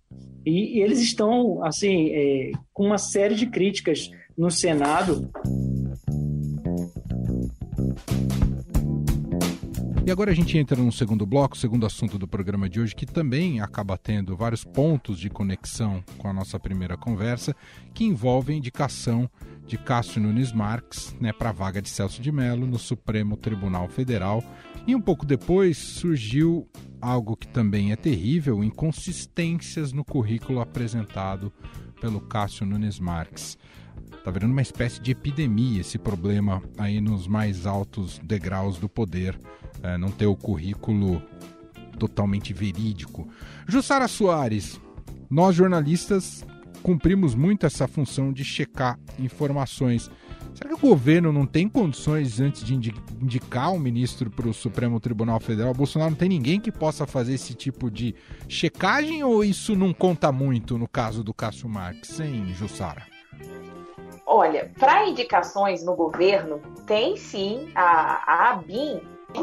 E, 0.45 0.79
e 0.79 0.83
eles 0.83 0.99
estão, 0.99 1.62
assim, 1.62 2.11
é, 2.11 2.50
com 2.73 2.85
uma 2.87 2.99
série 2.99 3.37
de 3.37 3.47
críticas 3.47 4.11
no 4.37 4.50
Senado. 4.50 5.31
E 10.07 10.11
agora 10.13 10.31
a 10.31 10.35
gente 10.35 10.57
entra 10.57 10.81
no 10.81 10.93
segundo 10.93 11.27
bloco, 11.27 11.59
segundo 11.59 11.85
assunto 11.85 12.17
do 12.17 12.29
programa 12.29 12.69
de 12.69 12.81
hoje, 12.81 12.95
que 12.95 13.05
também 13.05 13.61
acaba 13.61 13.99
tendo 13.99 14.37
vários 14.37 14.63
pontos 14.63 15.19
de 15.19 15.29
conexão 15.29 16.01
com 16.17 16.29
a 16.29 16.33
nossa 16.33 16.61
primeira 16.61 16.97
conversa, 16.97 17.57
que 17.93 18.05
envolve 18.05 18.53
a 18.53 18.57
indicação 18.57 19.29
de 19.67 19.77
Cássio 19.77 20.23
Nunes 20.23 20.53
Marques 20.53 21.17
né, 21.21 21.33
para 21.33 21.49
a 21.49 21.53
vaga 21.53 21.83
de 21.83 21.89
Celso 21.89 22.23
de 22.23 22.31
Mello 22.31 22.69
no 22.69 22.79
Supremo 22.79 23.37
Tribunal 23.37 23.89
Federal 23.89 24.45
E 24.87 24.95
um 24.95 25.01
pouco 25.01 25.27
depois 25.27 25.77
surgiu 25.77 26.69
algo 27.01 27.37
que 27.37 27.49
também 27.49 27.91
é 27.91 27.97
terrível, 27.97 28.63
inconsistências 28.63 29.93
no 29.93 30.05
currículo 30.05 30.61
apresentado 30.61 31.53
pelo 32.01 32.21
Cássio 32.21 32.65
Nunes 32.65 33.01
Marques. 33.01 33.59
Está 34.26 34.33
virando 34.33 34.50
uma 34.50 34.61
espécie 34.61 35.00
de 35.00 35.12
epidemia 35.12 35.83
esse 35.83 35.99
problema 35.99 36.61
aí 36.76 37.00
nos 37.00 37.28
mais 37.28 37.64
altos 37.64 38.21
degraus 38.25 38.76
do 38.76 38.88
poder, 38.88 39.38
é, 39.85 39.97
não 39.97 40.11
ter 40.11 40.26
o 40.26 40.35
currículo 40.35 41.23
totalmente 41.97 42.52
verídico. 42.52 43.28
Jussara 43.68 44.09
Soares, 44.09 44.80
nós 45.30 45.54
jornalistas 45.54 46.45
cumprimos 46.83 47.37
muito 47.37 47.66
essa 47.66 47.87
função 47.87 48.33
de 48.33 48.45
checar 48.45 48.99
informações. 49.16 50.11
Será 50.54 50.71
que 50.71 50.75
o 50.75 50.88
governo 50.88 51.33
não 51.33 51.47
tem 51.47 51.68
condições, 51.68 52.40
antes 52.40 52.64
de 52.64 52.75
indicar 53.23 53.73
um 53.73 53.78
ministro 53.78 54.28
para 54.28 54.49
o 54.49 54.52
Supremo 54.52 54.99
Tribunal 54.99 55.38
Federal, 55.38 55.71
o 55.71 55.76
Bolsonaro 55.76 56.11
não 56.11 56.18
tem 56.18 56.28
ninguém 56.28 56.59
que 56.59 56.73
possa 56.73 57.06
fazer 57.06 57.35
esse 57.35 57.54
tipo 57.54 57.88
de 57.88 58.12
checagem 58.49 59.23
ou 59.23 59.45
isso 59.45 59.76
não 59.76 59.95
conta 59.95 60.33
muito 60.33 60.76
no 60.76 60.88
caso 60.88 61.23
do 61.23 61.33
Cássio 61.33 61.68
Marques, 61.68 62.18
hein, 62.18 62.52
Jussara? 62.59 63.14
Olha, 64.26 64.73
para 64.76 65.06
indicações 65.06 65.85
no 65.85 65.95
governo, 65.95 66.61
tem 66.85 67.16
sim 67.16 67.71
a, 67.76 68.49
a 68.49 68.50
ABIN 68.50 69.00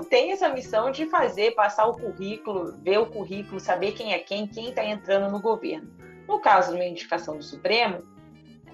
tem 0.09 0.31
essa 0.31 0.49
missão 0.49 0.91
de 0.91 1.05
fazer, 1.05 1.51
passar 1.51 1.87
o 1.87 1.93
currículo, 1.93 2.73
ver 2.81 2.97
o 2.97 3.05
currículo, 3.05 3.59
saber 3.59 3.93
quem 3.93 4.13
é 4.13 4.19
quem, 4.19 4.47
quem 4.47 4.69
está 4.69 4.83
entrando 4.83 5.31
no 5.31 5.39
governo. 5.39 5.89
No 6.27 6.39
caso 6.39 6.71
de 6.71 6.75
uma 6.75 6.85
indicação 6.85 7.37
do 7.37 7.43
Supremo, 7.43 8.03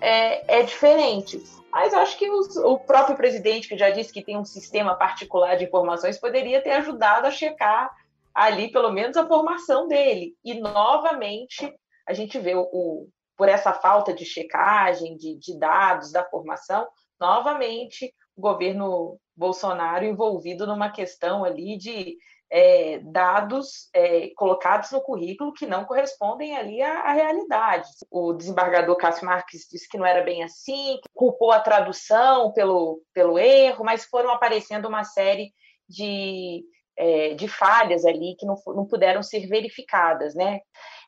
é, 0.01 0.59
é 0.59 0.63
diferente. 0.63 1.43
Mas 1.71 1.93
acho 1.93 2.17
que 2.17 2.29
os, 2.29 2.55
o 2.57 2.79
próprio 2.79 3.15
presidente, 3.15 3.67
que 3.67 3.77
já 3.77 3.89
disse 3.89 4.13
que 4.13 4.23
tem 4.23 4.37
um 4.37 4.45
sistema 4.45 4.95
particular 4.95 5.57
de 5.57 5.65
informações, 5.65 6.19
poderia 6.19 6.61
ter 6.61 6.71
ajudado 6.71 7.27
a 7.27 7.31
checar 7.31 7.91
ali, 8.33 8.71
pelo 8.71 8.91
menos, 8.91 9.17
a 9.17 9.27
formação 9.27 9.87
dele. 9.87 10.35
E, 10.43 10.59
novamente, 10.59 11.73
a 12.07 12.13
gente 12.13 12.39
vê 12.39 12.55
o 12.55 13.07
por 13.39 13.47
essa 13.47 13.71
falta 13.71 14.13
de 14.13 14.25
checagem 14.25 15.15
de, 15.15 15.37
de 15.37 15.57
dados 15.57 16.11
da 16.11 16.25
formação, 16.25 16.85
novamente, 17.17 18.13
o 18.35 18.41
governo 18.41 19.17
Bolsonaro 19.33 20.03
envolvido 20.03 20.67
numa 20.67 20.91
questão 20.91 21.45
ali 21.45 21.77
de 21.77 22.17
é, 22.51 22.99
dados 22.99 23.87
é, 23.93 24.31
colocados 24.35 24.91
no 24.91 24.99
currículo 24.99 25.53
que 25.53 25.65
não 25.65 25.85
correspondem 25.85 26.57
ali 26.57 26.81
à, 26.81 26.99
à, 26.99 27.13
realidade. 27.13 27.87
O 28.11 28.33
desembargador 28.33 28.97
Cássio 28.97 29.25
Marques 29.25 29.65
disse 29.71 29.87
que 29.87 29.97
não 29.97 30.05
era 30.05 30.21
bem 30.21 30.43
assim, 30.43 30.99
culpou 31.13 31.53
a 31.53 31.61
tradução 31.61 32.51
pelo, 32.51 33.01
pelo 33.13 33.39
erro, 33.39 33.85
mas 33.85 34.03
foram 34.03 34.31
aparecendo 34.31 34.89
uma 34.89 35.05
série 35.05 35.53
de, 35.87 36.61
é, 36.99 37.33
de 37.33 37.47
falhas 37.47 38.05
ali 38.05 38.35
que 38.37 38.45
não, 38.45 38.55
não 38.67 38.85
puderam 38.85 39.23
ser 39.23 39.47
verificadas, 39.47 40.35
né? 40.35 40.59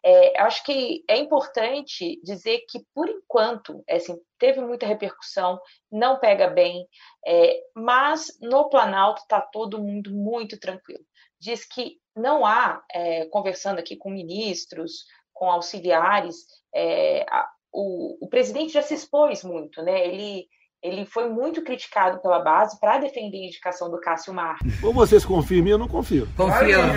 É, 0.03 0.41
acho 0.41 0.63
que 0.63 1.03
é 1.07 1.17
importante 1.17 2.19
dizer 2.23 2.63
que, 2.67 2.79
por 2.95 3.07
enquanto, 3.07 3.83
é 3.87 3.97
assim, 3.97 4.17
teve 4.39 4.59
muita 4.61 4.87
repercussão, 4.87 5.59
não 5.91 6.19
pega 6.19 6.47
bem, 6.47 6.87
é, 7.27 7.59
mas 7.75 8.37
no 8.41 8.69
Planalto 8.69 9.21
está 9.21 9.39
todo 9.39 9.83
mundo 9.83 10.11
muito 10.11 10.59
tranquilo 10.59 11.05
diz 11.41 11.65
que 11.65 11.97
não 12.15 12.45
há, 12.45 12.83
é, 12.93 13.25
conversando 13.25 13.79
aqui 13.79 13.95
com 13.97 14.11
ministros, 14.11 15.05
com 15.33 15.49
auxiliares, 15.49 16.45
é, 16.73 17.23
a, 17.23 17.49
o, 17.73 18.25
o, 18.25 18.29
presidente 18.29 18.73
já 18.73 18.83
se 18.83 18.93
expôs 18.93 19.43
muito, 19.43 19.81
né? 19.81 20.07
Ele, 20.07 20.47
ele 20.81 21.05
foi 21.05 21.29
muito 21.29 21.63
criticado 21.63 22.19
pela 22.19 22.39
base 22.39 22.79
para 22.79 22.97
defender 22.97 23.37
a 23.37 23.47
indicação 23.47 23.89
do 23.89 23.99
Cássio 23.99 24.33
Marques. 24.33 24.83
Ou 24.83 24.91
vocês 24.93 25.23
confiam 25.23 25.59
em 25.59 25.61
mim, 25.61 25.69
eu 25.71 25.77
não 25.77 25.87
confio. 25.87 26.27
Confiamos. 26.35 26.95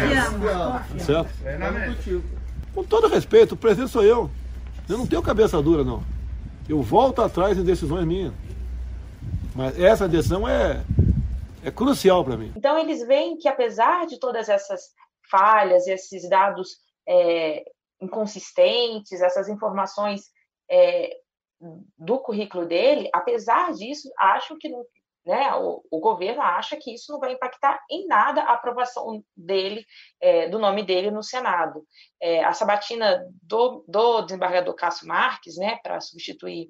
Certo? 1.02 1.30
Com 2.74 2.82
todo 2.82 3.08
respeito, 3.08 3.54
o 3.54 3.56
presidente 3.56 3.90
sou 3.90 4.02
eu. 4.02 4.30
Eu 4.88 4.98
não 4.98 5.06
tenho 5.06 5.22
cabeça 5.22 5.60
dura, 5.62 5.84
não. 5.84 6.02
Eu 6.68 6.82
volto 6.82 7.20
atrás 7.20 7.58
em 7.58 7.64
decisões 7.64 8.06
minhas. 8.06 8.32
Mas 9.54 9.78
essa 9.78 10.08
decisão 10.08 10.48
é, 10.48 10.82
é 11.62 11.70
crucial 11.70 12.24
para 12.24 12.36
mim. 12.36 12.52
Então, 12.56 12.78
eles 12.78 13.06
veem 13.06 13.36
que, 13.36 13.48
apesar 13.48 14.06
de 14.06 14.18
todas 14.18 14.48
essas 14.48 14.80
falhas, 15.30 15.86
esses 15.86 16.28
dados 16.28 16.78
é, 17.06 17.62
inconsistentes, 18.00 19.20
essas 19.20 19.48
informações 19.48 20.22
é, 20.70 21.10
do 21.98 22.18
currículo 22.18 22.66
dele, 22.66 23.08
apesar 23.12 23.72
disso, 23.72 24.12
acham 24.18 24.58
que 24.58 24.68
não, 24.68 24.84
né, 25.24 25.54
o, 25.54 25.82
o, 25.90 26.00
governo 26.00 26.42
acha 26.42 26.76
que 26.76 26.92
isso 26.92 27.12
não 27.12 27.18
vai 27.18 27.32
impactar 27.32 27.80
em 27.90 28.06
nada 28.06 28.42
a 28.42 28.52
aprovação 28.52 29.24
dele, 29.36 29.84
é, 30.20 30.48
do 30.48 30.58
nome 30.58 30.82
dele 30.82 31.10
no 31.10 31.22
Senado. 31.22 31.84
É, 32.20 32.44
a 32.44 32.52
sabatina 32.52 33.26
do, 33.42 33.84
do 33.88 34.22
desembargador 34.22 34.74
Cássio 34.74 35.08
Marques, 35.08 35.56
né, 35.56 35.78
para 35.82 36.00
substituir 36.00 36.68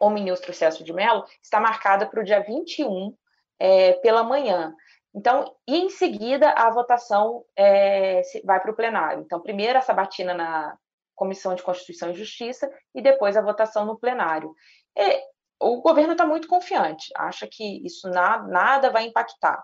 o 0.00 0.08
ministro 0.08 0.52
Celso 0.54 0.82
de 0.82 0.92
Mello, 0.92 1.24
está 1.42 1.60
marcada 1.60 2.06
para 2.06 2.20
o 2.20 2.24
dia 2.24 2.40
21 2.40 3.14
é, 3.58 3.92
pela 3.94 4.22
manhã. 4.22 4.74
Então, 5.14 5.54
e 5.66 5.76
em 5.76 5.90
seguida 5.90 6.50
a 6.50 6.70
votação 6.70 7.44
é, 7.56 8.22
vai 8.44 8.60
para 8.60 8.70
o 8.70 8.76
plenário. 8.76 9.22
Então, 9.22 9.40
primeiro 9.40 9.78
a 9.78 9.82
sabatina 9.82 10.32
na 10.32 10.78
Comissão 11.18 11.54
de 11.54 11.62
Constituição 11.62 12.10
e 12.10 12.14
Justiça 12.14 12.70
e 12.94 13.02
depois 13.02 13.36
a 13.36 13.42
votação 13.42 13.84
no 13.84 13.98
plenário. 13.98 14.54
E, 14.96 15.20
o 15.60 15.82
governo 15.82 16.12
está 16.12 16.24
muito 16.24 16.46
confiante, 16.46 17.10
acha 17.16 17.46
que 17.50 17.84
isso 17.84 18.08
na, 18.08 18.46
nada 18.46 18.90
vai 18.90 19.04
impactar. 19.04 19.62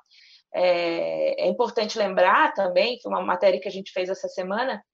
É, 0.53 1.45
é, 1.45 1.49
importante 1.49 1.99
lembrar 1.99 2.53
também 2.53 2.99
que 2.99 3.09
uma 3.09 3.23
matéria 3.23 3.61
que 3.61 3.69
a 3.69 3.71
gente 3.71 3.93
fez 3.93 4.09
essa 4.09 4.29
semana, 4.29 4.85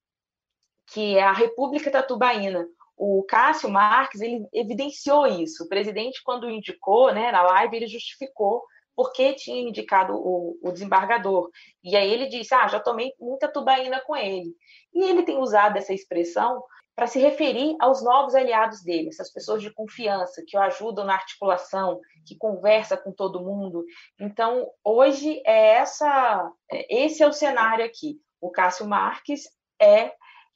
que 0.93 1.17
é 1.17 1.23
a 1.23 1.33
República 1.33 1.91
Tatubaína. 1.91 2.67
O 2.97 3.25
Cássio 3.27 3.71
Marques 3.71 4.21
ele 4.21 4.47
evidenciou 4.53 5.27
isso. 5.27 5.65
O 5.65 5.69
presidente, 5.69 6.21
quando 6.23 6.51
indicou, 6.51 7.13
né, 7.15 7.33
na 7.33 7.43
live, 7.43 7.77
ele 7.77 7.87
justificou 7.87 8.63
porque 9.01 9.33
tinha 9.33 9.67
indicado 9.67 10.13
o, 10.13 10.59
o, 10.63 10.71
desembargador. 10.71 11.49
E 11.83 11.97
aí 11.97 12.13
ele 12.13 12.27
disse: 12.27 12.55
Ah, 12.55 12.69
já 12.69 12.79
tomei 12.79 13.15
muita 13.19 13.51
tubaína 13.51 13.99
com 14.03 14.15
ele. 14.15 14.55
E 14.93 15.03
ele 15.03 15.23
tem 15.23 15.39
usado 15.39 15.79
essa 15.79 15.95
expressão 15.95 16.63
para 16.95 17.07
se 17.07 17.19
referir 17.19 17.75
aos 17.81 18.05
novos 18.05 18.35
aliados 18.35 18.83
dele, 18.83 19.09
essas 19.09 19.33
pessoas 19.33 19.63
de 19.63 19.73
confiança 19.73 20.45
que 20.47 20.55
o 20.55 20.61
ajudam 20.61 21.07
na 21.07 21.15
articulação, 21.15 21.99
que 22.27 22.37
conversa 22.37 22.95
com 22.95 23.11
todo 23.11 23.43
mundo. 23.43 23.87
Então, 24.21 24.71
hoje 24.85 25.41
é 25.47 25.77
essa, 25.77 26.53
é, 26.71 27.05
esse 27.05 27.23
é 27.23 27.27
o 27.27 27.33
cenário 27.33 27.87
aqui. 27.87 28.21
O 28.39 28.51
Cássio 28.51 28.87
Marques 28.87 29.45
é 29.81 30.13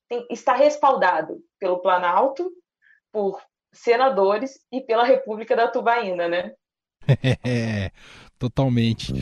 tem, 0.07 0.27
está 0.29 0.53
respaldado 0.53 1.39
pelo 1.59 1.81
Planalto, 1.81 2.53
por 3.11 3.41
senadores 3.73 4.61
e 4.71 4.83
pela 4.83 5.03
República 5.03 5.57
da 5.57 5.67
Tubaína, 5.67 6.29
né? 6.29 6.53
totalmente. 8.39 9.15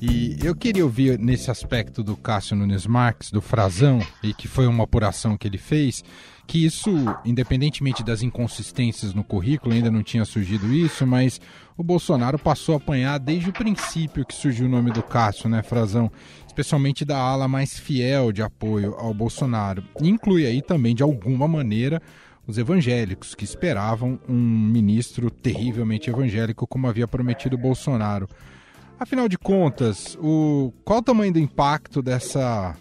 E 0.00 0.38
eu 0.42 0.56
queria 0.56 0.82
ouvir 0.82 1.18
nesse 1.18 1.50
aspecto 1.50 2.02
do 2.02 2.16
Cássio 2.16 2.56
Nunes 2.56 2.86
Marques, 2.86 3.30
do 3.30 3.42
Frazão, 3.42 4.00
e 4.22 4.32
que 4.32 4.48
foi 4.48 4.66
uma 4.66 4.84
apuração 4.84 5.36
que 5.36 5.46
ele 5.46 5.58
fez, 5.58 6.02
que 6.46 6.64
isso, 6.64 6.90
independentemente 7.24 8.02
das 8.02 8.22
inconsistências 8.22 9.12
no 9.12 9.22
currículo, 9.22 9.74
ainda 9.74 9.90
não 9.90 10.02
tinha 10.02 10.24
surgido 10.24 10.72
isso, 10.72 11.06
mas 11.06 11.40
o 11.76 11.82
Bolsonaro 11.82 12.38
passou 12.38 12.74
a 12.74 12.78
apanhar 12.78 13.18
desde 13.18 13.50
o 13.50 13.52
princípio 13.52 14.24
que 14.24 14.34
surgiu 14.34 14.66
o 14.66 14.70
nome 14.70 14.90
do 14.90 15.02
Cássio, 15.02 15.48
né, 15.48 15.62
Frazão? 15.62 16.10
Especialmente 16.46 17.04
da 17.04 17.18
ala 17.18 17.46
mais 17.46 17.78
fiel 17.78 18.32
de 18.32 18.42
apoio 18.42 18.94
ao 18.98 19.14
Bolsonaro. 19.14 19.84
Inclui 20.00 20.46
aí 20.46 20.60
também, 20.60 20.94
de 20.94 21.02
alguma 21.02 21.46
maneira, 21.46 22.02
os 22.50 22.58
evangélicos, 22.58 23.34
que 23.34 23.44
esperavam 23.44 24.18
um 24.28 24.34
ministro 24.34 25.30
terrivelmente 25.30 26.10
evangélico, 26.10 26.66
como 26.66 26.86
havia 26.86 27.08
prometido 27.08 27.56
Bolsonaro. 27.56 28.28
Afinal 28.98 29.28
de 29.28 29.38
contas, 29.38 30.18
o, 30.20 30.72
qual 30.84 30.98
o 30.98 31.02
tamanho 31.02 31.32
do 31.32 31.38
impacto 31.38 32.02
dessa, 32.02 32.76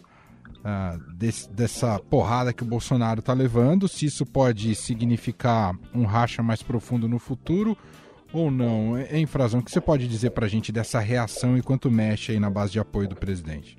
uh, 0.58 1.14
desse, 1.16 1.50
dessa 1.50 1.98
porrada 1.98 2.52
que 2.52 2.64
o 2.64 2.66
Bolsonaro 2.66 3.22
está 3.22 3.32
levando? 3.32 3.88
Se 3.88 4.06
isso 4.06 4.26
pode 4.26 4.76
significar 4.76 5.74
um 5.96 6.04
racha 6.04 6.44
mais 6.44 6.62
profundo 6.62 7.08
no 7.08 7.20
futuro 7.20 7.78
ou 8.34 8.52
não? 8.52 9.00
Em 9.00 9.26
Frazão, 9.26 9.62
o 9.62 9.64
que 9.64 9.72
você 9.72 9.80
pode 9.80 10.08
dizer 10.08 10.32
para 10.32 10.46
a 10.46 10.50
gente 10.50 10.72
dessa 10.72 11.00
reação 11.00 11.58
e 11.58 11.62
quanto 11.62 11.90
mexe 11.90 12.34
aí 12.34 12.40
na 12.40 12.50
base 12.50 12.74
de 12.74 12.80
apoio 12.80 13.08
do 13.08 13.16
presidente? 13.16 13.78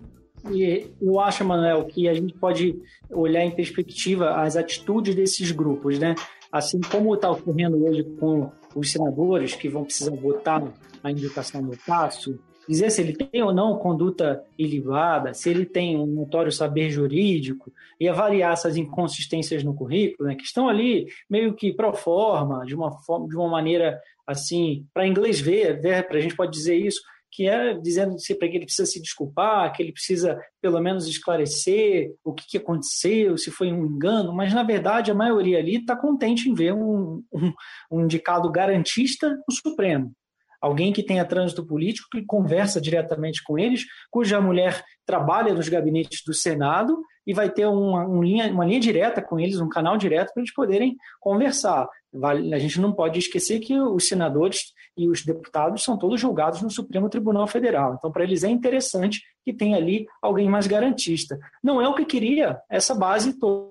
E 0.50 0.90
eu 1.00 1.20
acho, 1.20 1.44
Manuel, 1.44 1.84
que 1.84 2.08
a 2.08 2.14
gente 2.14 2.34
pode 2.34 2.80
olhar 3.10 3.44
em 3.44 3.50
perspectiva 3.50 4.40
as 4.40 4.56
atitudes 4.56 5.14
desses 5.14 5.50
grupos, 5.50 5.98
né? 5.98 6.14
Assim 6.50 6.80
como 6.80 7.14
está 7.14 7.30
ocorrendo 7.30 7.84
hoje 7.84 8.02
com 8.18 8.50
os 8.74 8.90
senadores 8.90 9.54
que 9.54 9.68
vão 9.68 9.84
precisar 9.84 10.14
votar 10.16 10.62
a 11.02 11.10
indicação 11.10 11.62
do 11.62 11.76
Cássio, 11.76 12.38
dizer 12.68 12.90
se 12.90 13.02
ele 13.02 13.12
tem 13.12 13.42
ou 13.42 13.52
não 13.52 13.76
conduta 13.78 14.44
ilibada, 14.56 15.34
se 15.34 15.50
ele 15.50 15.66
tem 15.66 15.96
um 15.98 16.06
notório 16.06 16.52
saber 16.52 16.90
jurídico 16.90 17.72
e 17.98 18.08
avaliar 18.08 18.52
essas 18.52 18.76
inconsistências 18.76 19.64
no 19.64 19.74
currículo, 19.74 20.28
né, 20.28 20.36
que 20.36 20.44
estão 20.44 20.68
ali 20.68 21.08
meio 21.28 21.54
que 21.54 21.72
pro 21.72 21.92
forma, 21.92 22.64
de 22.64 22.74
uma, 22.74 22.92
forma, 22.92 23.28
de 23.28 23.36
uma 23.36 23.48
maneira 23.48 24.00
assim, 24.26 24.86
para 24.94 25.06
inglês 25.06 25.40
ver, 25.40 25.80
ver 25.80 26.06
para 26.06 26.18
a 26.18 26.20
gente 26.20 26.36
pode 26.36 26.52
dizer 26.52 26.76
isso, 26.76 27.00
que 27.30 27.48
é 27.48 27.74
dizendo 27.74 28.16
para 28.38 28.48
que 28.48 28.56
ele 28.56 28.64
precisa 28.64 28.90
se 28.90 29.00
desculpar, 29.00 29.72
que 29.72 29.82
ele 29.82 29.92
precisa 29.92 30.40
pelo 30.60 30.80
menos 30.80 31.06
esclarecer 31.06 32.12
o 32.24 32.32
que, 32.32 32.46
que 32.46 32.58
aconteceu, 32.58 33.36
se 33.38 33.50
foi 33.50 33.72
um 33.72 33.86
engano, 33.86 34.32
mas 34.32 34.52
na 34.52 34.62
verdade 34.62 35.10
a 35.10 35.14
maioria 35.14 35.58
ali 35.58 35.76
está 35.76 35.96
contente 35.96 36.48
em 36.48 36.54
ver 36.54 36.72
um, 36.72 37.22
um, 37.32 37.52
um 37.90 38.00
indicado 38.02 38.50
garantista 38.50 39.30
no 39.48 39.54
Supremo 39.54 40.12
alguém 40.60 40.92
que 40.92 41.02
tenha 41.02 41.24
trânsito 41.24 41.64
político, 41.64 42.08
que 42.10 42.22
conversa 42.24 42.80
diretamente 42.80 43.42
com 43.42 43.58
eles, 43.58 43.86
cuja 44.10 44.40
mulher 44.40 44.84
trabalha 45.06 45.54
nos 45.54 45.68
gabinetes 45.68 46.22
do 46.24 46.34
Senado 46.34 47.02
e 47.26 47.32
vai 47.32 47.48
ter 47.48 47.66
uma, 47.66 48.06
um 48.06 48.22
linha, 48.22 48.52
uma 48.52 48.64
linha 48.64 48.80
direta 48.80 49.22
com 49.22 49.40
eles, 49.40 49.60
um 49.60 49.68
canal 49.68 49.96
direto 49.96 50.32
para 50.32 50.42
eles 50.42 50.52
poderem 50.52 50.96
conversar. 51.18 51.88
A 52.22 52.58
gente 52.58 52.80
não 52.80 52.92
pode 52.92 53.18
esquecer 53.18 53.60
que 53.60 53.78
os 53.78 54.08
senadores 54.08 54.72
e 54.96 55.08
os 55.08 55.24
deputados 55.24 55.82
são 55.82 55.96
todos 55.96 56.20
julgados 56.20 56.60
no 56.60 56.70
Supremo 56.70 57.08
Tribunal 57.08 57.46
Federal. 57.46 57.94
Então, 57.94 58.10
para 58.10 58.24
eles 58.24 58.42
é 58.42 58.48
interessante 58.48 59.22
que 59.44 59.52
tenha 59.52 59.76
ali 59.76 60.06
alguém 60.20 60.48
mais 60.48 60.66
garantista. 60.66 61.38
Não 61.62 61.80
é 61.80 61.88
o 61.88 61.94
que 61.94 62.04
queria 62.04 62.60
essa 62.68 62.94
base 62.94 63.38
toda 63.38 63.70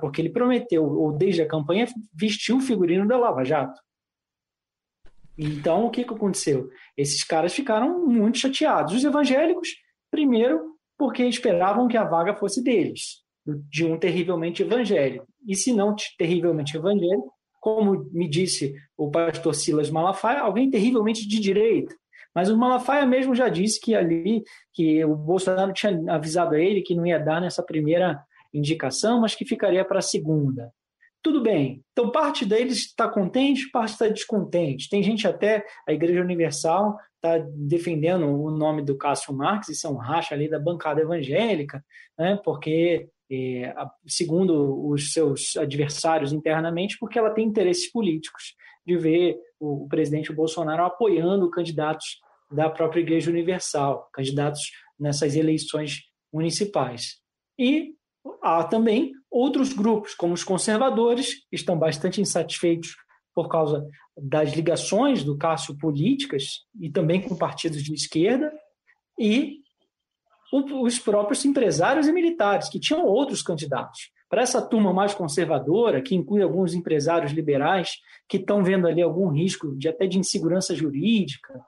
porque 0.00 0.20
ele 0.20 0.30
prometeu, 0.30 0.84
ou 0.84 1.12
desde 1.12 1.42
a 1.42 1.48
campanha, 1.48 1.86
vestiu 2.12 2.58
o 2.58 2.60
figurino 2.60 3.06
da 3.06 3.16
Lava 3.16 3.44
Jato. 3.44 3.80
Então, 5.38 5.86
o 5.86 5.90
que, 5.90 6.04
que 6.04 6.14
aconteceu? 6.14 6.68
Esses 6.96 7.24
caras 7.24 7.54
ficaram 7.54 8.06
muito 8.06 8.38
chateados. 8.38 8.94
Os 8.94 9.04
evangélicos, 9.04 9.68
primeiro, 10.10 10.76
porque 10.96 11.24
esperavam 11.24 11.88
que 11.88 11.96
a 11.96 12.04
vaga 12.04 12.34
fosse 12.34 12.62
deles, 12.62 13.22
de 13.46 13.84
um 13.84 13.98
terrivelmente 13.98 14.62
evangélico. 14.62 15.26
E 15.46 15.54
se 15.54 15.72
não 15.72 15.94
terrivelmente 16.18 16.76
evangélico, 16.76 17.32
como 17.60 18.08
me 18.12 18.28
disse 18.28 18.74
o 18.96 19.10
pastor 19.10 19.54
Silas 19.54 19.90
Malafaia, 19.90 20.40
alguém 20.40 20.70
terrivelmente 20.70 21.26
de 21.26 21.40
direita. 21.40 21.94
Mas 22.34 22.50
o 22.50 22.58
Malafaia 22.58 23.06
mesmo 23.06 23.34
já 23.34 23.48
disse 23.48 23.80
que 23.80 23.94
ali, 23.94 24.42
que 24.72 25.04
o 25.04 25.14
Bolsonaro 25.14 25.72
tinha 25.72 25.98
avisado 26.12 26.54
a 26.54 26.60
ele 26.60 26.82
que 26.82 26.94
não 26.94 27.06
ia 27.06 27.18
dar 27.18 27.40
nessa 27.40 27.62
primeira 27.62 28.22
indicação, 28.52 29.20
mas 29.20 29.34
que 29.34 29.44
ficaria 29.44 29.84
para 29.84 30.00
a 30.00 30.02
segunda. 30.02 30.72
Tudo 31.22 31.40
bem. 31.40 31.82
Então, 31.92 32.10
parte 32.10 32.44
deles 32.44 32.78
está 32.78 33.08
contente, 33.08 33.70
parte 33.70 33.92
está 33.92 34.08
descontente. 34.08 34.90
Tem 34.90 35.02
gente 35.02 35.26
até, 35.26 35.64
a 35.88 35.92
Igreja 35.92 36.20
Universal 36.20 36.98
está 37.16 37.38
defendendo 37.56 38.26
o 38.26 38.50
nome 38.50 38.82
do 38.82 38.94
Cássio 38.98 39.32
Marques, 39.32 39.70
isso 39.70 39.86
é 39.86 39.90
um 39.90 39.96
racha 39.96 40.34
ali 40.34 40.50
da 40.50 40.58
bancada 40.58 41.00
evangélica, 41.00 41.82
né, 42.18 42.38
porque, 42.44 43.08
é, 43.34 43.74
segundo 44.06 44.88
os 44.88 45.12
seus 45.12 45.56
adversários 45.56 46.32
internamente, 46.32 46.96
porque 46.98 47.18
ela 47.18 47.30
tem 47.30 47.46
interesses 47.46 47.90
políticos 47.90 48.54
de 48.86 48.96
ver 48.96 49.38
o, 49.58 49.84
o 49.84 49.88
presidente 49.88 50.32
Bolsonaro 50.32 50.84
apoiando 50.84 51.50
candidatos 51.50 52.20
da 52.50 52.68
própria 52.68 53.00
Igreja 53.00 53.30
Universal, 53.30 54.08
candidatos 54.12 54.62
nessas 54.98 55.34
eleições 55.34 56.02
municipais. 56.32 57.20
E 57.58 57.94
há 58.42 58.64
também 58.64 59.12
outros 59.30 59.72
grupos, 59.72 60.14
como 60.14 60.34
os 60.34 60.44
conservadores, 60.44 61.46
que 61.48 61.56
estão 61.56 61.78
bastante 61.78 62.20
insatisfeitos 62.20 62.96
por 63.34 63.48
causa 63.48 63.86
das 64.16 64.52
ligações 64.54 65.24
do 65.24 65.36
Cássio 65.36 65.76
políticas 65.76 66.60
e 66.80 66.90
também 66.90 67.20
com 67.20 67.36
partidos 67.36 67.82
de 67.82 67.92
esquerda, 67.92 68.52
e 69.18 69.63
os 70.54 70.98
próprios 70.98 71.44
empresários 71.44 72.06
e 72.06 72.12
militares, 72.12 72.68
que 72.68 72.78
tinham 72.78 73.04
outros 73.04 73.42
candidatos. 73.42 74.10
Para 74.28 74.42
essa 74.42 74.60
turma 74.60 74.92
mais 74.92 75.14
conservadora, 75.14 76.02
que 76.02 76.14
inclui 76.14 76.42
alguns 76.42 76.74
empresários 76.74 77.32
liberais, 77.32 77.96
que 78.28 78.36
estão 78.36 78.62
vendo 78.62 78.86
ali 78.86 79.02
algum 79.02 79.28
risco 79.28 79.76
de 79.76 79.88
até 79.88 80.06
de 80.06 80.18
insegurança 80.18 80.74
jurídica, 80.74 81.60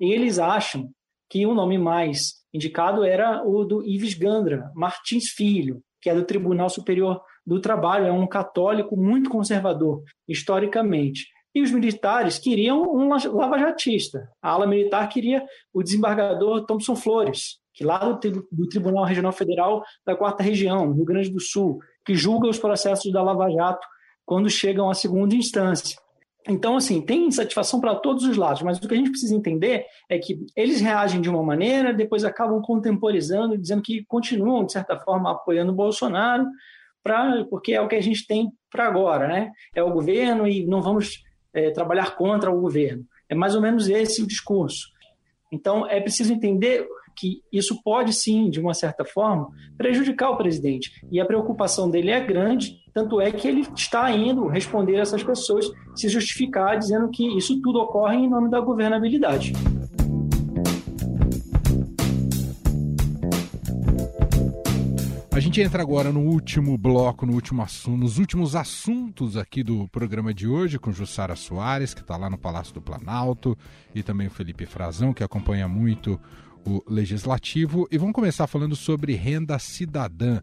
eles 0.00 0.38
acham 0.38 0.90
que 1.28 1.46
o 1.46 1.54
nome 1.54 1.78
mais 1.78 2.40
indicado 2.52 3.04
era 3.04 3.46
o 3.46 3.64
do 3.64 3.86
Ives 3.86 4.14
Gandra 4.14 4.70
Martins 4.74 5.28
Filho, 5.28 5.82
que 6.00 6.10
é 6.10 6.14
do 6.14 6.24
Tribunal 6.24 6.68
Superior 6.68 7.22
do 7.46 7.60
Trabalho, 7.60 8.06
é 8.06 8.12
um 8.12 8.26
católico 8.26 8.96
muito 8.96 9.30
conservador, 9.30 10.02
historicamente. 10.26 11.26
E 11.54 11.62
os 11.62 11.70
militares 11.70 12.38
queriam 12.38 12.82
um 12.82 13.08
lavajatista. 13.08 14.28
A 14.40 14.50
ala 14.50 14.66
militar 14.66 15.08
queria 15.08 15.44
o 15.72 15.82
desembargador 15.82 16.64
Thompson 16.64 16.94
Flores, 16.96 17.59
que 17.80 17.84
lá 17.86 17.98
do, 17.98 18.46
do 18.52 18.68
Tribunal 18.68 19.06
Regional 19.06 19.32
Federal 19.32 19.82
da 20.04 20.14
Quarta 20.14 20.42
Região, 20.42 20.84
no 20.84 20.92
Rio 20.92 21.04
Grande 21.06 21.30
do 21.30 21.40
Sul, 21.40 21.78
que 22.04 22.14
julga 22.14 22.46
os 22.46 22.58
processos 22.58 23.10
da 23.10 23.22
Lava 23.22 23.50
Jato 23.50 23.86
quando 24.26 24.50
chegam 24.50 24.90
à 24.90 24.94
segunda 24.94 25.34
instância. 25.34 25.98
Então, 26.46 26.76
assim, 26.76 27.00
tem 27.00 27.26
insatisfação 27.26 27.80
para 27.80 27.94
todos 27.94 28.24
os 28.24 28.36
lados, 28.36 28.60
mas 28.60 28.76
o 28.76 28.86
que 28.86 28.92
a 28.92 28.96
gente 28.98 29.10
precisa 29.10 29.34
entender 29.34 29.86
é 30.10 30.18
que 30.18 30.44
eles 30.54 30.82
reagem 30.82 31.22
de 31.22 31.30
uma 31.30 31.42
maneira, 31.42 31.94
depois 31.94 32.22
acabam 32.22 32.60
contemporizando, 32.60 33.56
dizendo 33.56 33.80
que 33.80 34.04
continuam, 34.04 34.66
de 34.66 34.72
certa 34.72 34.98
forma, 34.98 35.32
apoiando 35.32 35.72
o 35.72 35.74
Bolsonaro, 35.74 36.46
pra, 37.02 37.46
porque 37.48 37.72
é 37.72 37.80
o 37.80 37.88
que 37.88 37.96
a 37.96 38.02
gente 38.02 38.26
tem 38.26 38.52
para 38.70 38.86
agora, 38.86 39.26
né? 39.26 39.52
É 39.74 39.82
o 39.82 39.92
governo 39.92 40.46
e 40.46 40.66
não 40.66 40.82
vamos 40.82 41.22
é, 41.54 41.70
trabalhar 41.70 42.14
contra 42.14 42.50
o 42.50 42.60
governo. 42.60 43.06
É 43.26 43.34
mais 43.34 43.54
ou 43.54 43.62
menos 43.62 43.88
esse 43.88 44.22
o 44.22 44.26
discurso. 44.26 44.88
Então, 45.50 45.86
é 45.86 45.98
preciso 45.98 46.32
entender 46.32 46.86
que 47.20 47.42
isso 47.52 47.82
pode 47.82 48.14
sim, 48.14 48.48
de 48.48 48.58
uma 48.58 48.72
certa 48.72 49.04
forma, 49.04 49.50
prejudicar 49.76 50.30
o 50.30 50.38
presidente. 50.38 50.90
E 51.12 51.20
a 51.20 51.26
preocupação 51.26 51.90
dele 51.90 52.10
é 52.10 52.18
grande, 52.18 52.80
tanto 52.94 53.20
é 53.20 53.30
que 53.30 53.46
ele 53.46 53.66
está 53.76 54.10
indo 54.10 54.46
responder 54.46 54.96
a 54.96 55.02
essas 55.02 55.22
pessoas, 55.22 55.70
se 55.94 56.08
justificar, 56.08 56.78
dizendo 56.78 57.10
que 57.10 57.36
isso 57.36 57.60
tudo 57.60 57.78
ocorre 57.78 58.16
em 58.16 58.30
nome 58.30 58.48
da 58.48 58.58
governabilidade. 58.58 59.52
A 65.32 65.38
gente 65.38 65.60
entra 65.60 65.80
agora 65.80 66.12
no 66.12 66.20
último 66.20 66.76
bloco, 66.76 67.24
no 67.24 67.32
último 67.32 67.62
assunto, 67.62 67.96
nos 67.96 68.18
últimos 68.18 68.54
assuntos 68.56 69.36
aqui 69.36 69.62
do 69.62 69.88
programa 69.88 70.34
de 70.34 70.46
hoje, 70.46 70.78
com 70.78 70.92
Jussara 70.92 71.34
Soares, 71.34 71.94
que 71.94 72.02
está 72.02 72.16
lá 72.16 72.28
no 72.28 72.36
Palácio 72.36 72.74
do 72.74 72.82
Planalto, 72.82 73.56
e 73.94 74.02
também 74.02 74.26
o 74.26 74.30
Felipe 74.30 74.66
Frazão, 74.66 75.14
que 75.14 75.24
acompanha 75.24 75.66
muito 75.66 76.20
o 76.66 76.82
legislativo. 76.88 77.86
E 77.90 77.98
vamos 77.98 78.14
começar 78.14 78.46
falando 78.46 78.76
sobre 78.76 79.14
renda 79.14 79.58
cidadã. 79.58 80.40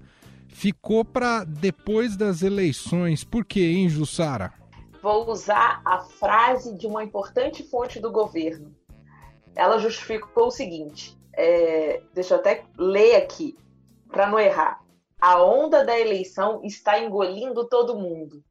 Ficou 0.48 1.06
para 1.06 1.44
depois 1.44 2.16
das 2.16 2.42
eleições. 2.42 3.24
Por 3.24 3.46
quê, 3.46 3.62
hein, 3.62 3.90
Jussara? 3.90 4.54
Vou 5.02 5.30
usar 5.30 5.82
a 5.86 6.00
frase 6.00 6.76
de 6.78 6.88
uma 6.88 7.04
importante 7.04 7.64
fonte 7.64 8.00
do 8.00 8.12
governo. 8.12 8.76
Ela 9.56 9.78
justificou 9.78 10.48
o 10.48 10.52
seguinte: 10.52 11.18
é, 11.34 12.02
deixa 12.14 12.34
eu 12.34 12.40
até 12.40 12.66
ler 12.78 13.16
aqui, 13.16 13.56
para 14.10 14.28
não 14.28 14.40
errar. 14.40 14.82
A 15.20 15.42
onda 15.44 15.84
da 15.84 15.98
eleição 15.98 16.62
está 16.64 17.00
engolindo 17.00 17.68
todo 17.68 17.98
mundo. 17.98 18.44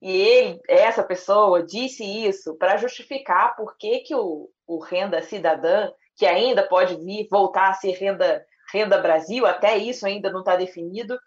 E 0.00 0.10
ele, 0.10 0.60
essa 0.68 1.04
pessoa, 1.04 1.62
disse 1.62 2.04
isso 2.04 2.56
para 2.56 2.76
justificar 2.76 3.54
por 3.54 3.76
que, 3.76 4.00
que 4.00 4.14
o, 4.14 4.50
o 4.66 4.80
renda 4.80 5.22
cidadã 5.22 5.90
que 6.16 6.26
ainda 6.26 6.62
pode 6.66 6.96
vir 6.96 7.26
voltar 7.30 7.70
a 7.70 7.74
ser 7.74 7.92
renda, 7.92 8.44
renda 8.72 9.00
Brasil, 9.00 9.46
até 9.46 9.76
isso 9.76 10.06
ainda 10.06 10.30
não 10.30 10.40
está 10.40 10.56
definido, 10.56 11.18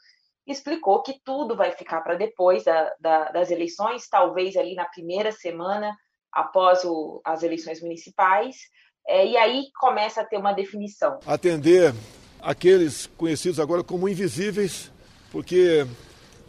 explicou 0.48 1.02
que 1.02 1.20
tudo 1.24 1.56
vai 1.56 1.72
ficar 1.72 2.02
para 2.02 2.16
depois 2.16 2.64
da, 2.64 2.94
da, 3.00 3.32
das 3.32 3.50
eleições, 3.50 4.08
talvez 4.08 4.56
ali 4.56 4.76
na 4.76 4.86
primeira 4.86 5.32
semana 5.32 5.96
após 6.32 6.84
o, 6.84 7.22
as 7.24 7.44
eleições 7.44 7.82
municipais, 7.82 8.58
é, 9.08 9.26
e 9.26 9.38
aí 9.38 9.66
começa 9.80 10.22
a 10.22 10.26
ter 10.26 10.38
uma 10.38 10.52
definição. 10.52 11.20
Atender 11.26 11.94
aqueles 12.42 13.08
conhecidos 13.18 13.60
agora 13.60 13.84
como 13.84 14.10
invisíveis, 14.10 14.92
porque 15.32 15.88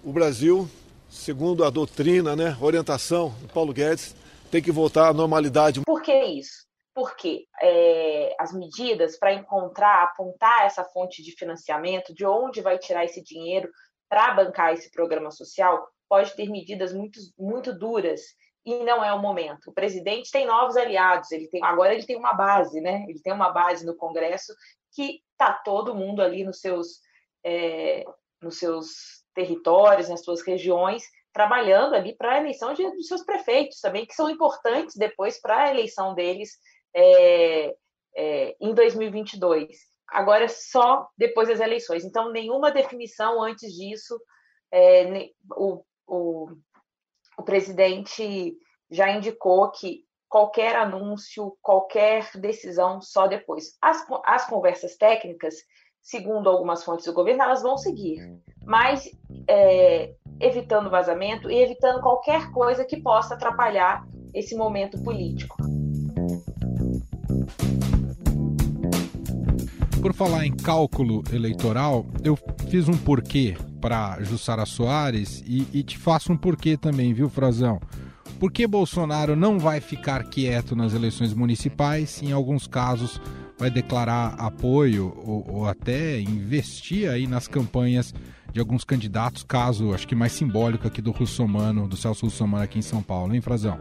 o 0.03 0.13
Brasil, 0.13 0.69
segundo 1.09 1.65
a 1.65 1.71
doutrina, 1.71 2.35
né, 2.35 2.57
orientação 2.61 3.31
do 3.41 3.49
Paulo 3.49 3.73
Guedes, 3.73 4.15
tem 4.51 4.63
que 4.63 4.73
voltar 4.73 5.09
à 5.09 5.13
normalidade. 5.13 5.81
Por 5.87 6.03
que 6.03 6.13
isso? 6.13 6.66
Porque 6.97 7.47
é, 7.61 8.35
as 8.41 8.55
medidas 8.55 9.19
para 9.19 9.35
encontrar, 9.35 10.03
apontar 10.03 10.65
essa 10.65 10.83
fonte 10.83 11.23
de 11.23 11.33
financiamento, 11.33 12.15
de 12.15 12.25
onde 12.25 12.63
vai 12.63 12.79
tirar 12.79 13.05
esse 13.05 13.23
dinheiro 13.23 13.71
para 14.09 14.33
bancar 14.33 14.73
esse 14.73 14.91
programa 14.91 15.31
social, 15.31 15.87
pode 16.09 16.35
ter 16.35 16.49
medidas 16.49 16.95
muito, 16.95 17.21
muito 17.39 17.79
duras 17.79 18.23
e 18.65 18.83
não 18.83 19.05
é 19.05 19.13
o 19.13 19.21
momento. 19.21 19.69
O 19.69 19.75
presidente 19.75 20.31
tem 20.31 20.47
novos 20.47 20.75
aliados, 20.75 21.31
ele 21.33 21.49
tem 21.49 21.63
agora 21.63 21.93
ele 21.93 22.07
tem 22.07 22.17
uma 22.17 22.33
base, 22.33 22.81
né? 22.81 23.05
Ele 23.07 23.21
tem 23.21 23.33
uma 23.35 23.51
base 23.51 23.85
no 23.85 23.95
Congresso 23.95 24.55
que 24.95 25.21
está 25.33 25.53
todo 25.53 25.95
mundo 25.95 26.23
ali 26.23 26.45
nos 26.45 26.61
seus 26.61 27.01
é, 27.45 28.05
nos 28.41 28.59
seus 28.59 29.23
territórios, 29.35 30.09
nas 30.09 30.25
suas 30.25 30.41
regiões, 30.41 31.03
trabalhando 31.31 31.95
ali 31.95 32.17
para 32.17 32.37
a 32.37 32.39
eleição 32.39 32.73
de, 32.73 32.91
dos 32.93 33.07
seus 33.07 33.23
prefeitos 33.23 33.81
também, 33.81 34.07
que 34.07 34.15
são 34.15 34.31
importantes 34.31 34.97
depois 34.97 35.39
para 35.39 35.65
a 35.65 35.71
eleição 35.71 36.15
deles 36.15 36.59
é, 36.97 37.77
é, 38.17 38.57
em 38.59 38.73
2022. 38.73 39.77
Agora 40.09 40.45
é 40.45 40.49
só 40.49 41.09
depois 41.19 41.49
das 41.49 41.61
eleições. 41.61 42.05
Então, 42.05 42.33
nenhuma 42.33 42.71
definição 42.71 43.43
antes 43.43 43.73
disso. 43.75 44.19
É, 44.73 45.31
o, 45.57 45.85
o, 46.07 46.49
o 47.39 47.43
presidente 47.43 48.57
já 48.91 49.11
indicou 49.11 49.71
que 49.71 50.05
qualquer 50.29 50.75
anúncio, 50.77 51.57
qualquer 51.61 52.31
decisão 52.37 53.01
só 53.01 53.27
depois. 53.27 53.77
As, 53.81 54.05
as 54.25 54.47
conversas 54.47 54.97
técnicas, 54.97 55.55
segundo 56.01 56.49
algumas 56.49 56.83
fontes 56.83 57.05
do 57.05 57.13
governo, 57.13 57.43
elas 57.43 57.63
vão 57.63 57.77
seguir, 57.77 58.19
mas 58.65 59.09
é, 59.49 60.15
evitando 60.41 60.91
vazamento 60.91 61.51
e 61.51 61.63
evitando 61.63 62.01
qualquer 62.01 62.51
coisa 62.53 62.85
que 62.85 63.01
possa 63.01 63.35
atrapalhar 63.35 64.07
esse 64.35 64.57
momento 64.57 65.03
político. 65.03 65.76
Por 70.01 70.13
falar 70.13 70.47
em 70.47 70.53
cálculo 70.53 71.23
eleitoral, 71.33 72.07
eu 72.23 72.39
fiz 72.69 72.89
um 72.89 72.97
porquê 72.97 73.57
para 73.81 74.23
Jussara 74.23 74.65
Soares 74.67 75.43
e, 75.47 75.67
e 75.73 75.83
te 75.83 75.99
faço 75.99 76.33
um 76.33 76.37
porquê 76.37 76.77
também, 76.77 77.13
viu, 77.13 77.29
Frazão? 77.29 77.81
Por 78.39 78.53
que 78.53 78.67
Bolsonaro 78.67 79.35
não 79.35 79.59
vai 79.59 79.81
ficar 79.81 80.25
quieto 80.25 80.77
nas 80.77 80.93
eleições 80.93 81.33
municipais? 81.33 82.23
Em 82.23 82.33
alguns 82.33 82.67
casos, 82.67 83.21
vai 83.59 83.71
declarar 83.71 84.35
apoio 84.39 85.17
ou, 85.25 85.45
ou 85.49 85.67
até 85.67 86.21
investir 86.21 87.11
aí 87.11 87.27
nas 87.27 87.49
campanhas 87.49 88.13
de 88.53 88.61
alguns 88.61 88.85
candidatos, 88.85 89.43
caso 89.43 89.93
acho 89.93 90.07
que 90.07 90.15
mais 90.15 90.33
simbólico 90.33 90.87
aqui 90.87 91.03
do 91.03 91.11
Russomano, 91.11 91.89
do 91.89 91.97
Celso 91.97 92.27
Russomano 92.27 92.65
aqui 92.65 92.79
em 92.79 92.83
São 92.83 93.03
Paulo, 93.03 93.35
hein, 93.35 93.41
Frazão? 93.41 93.79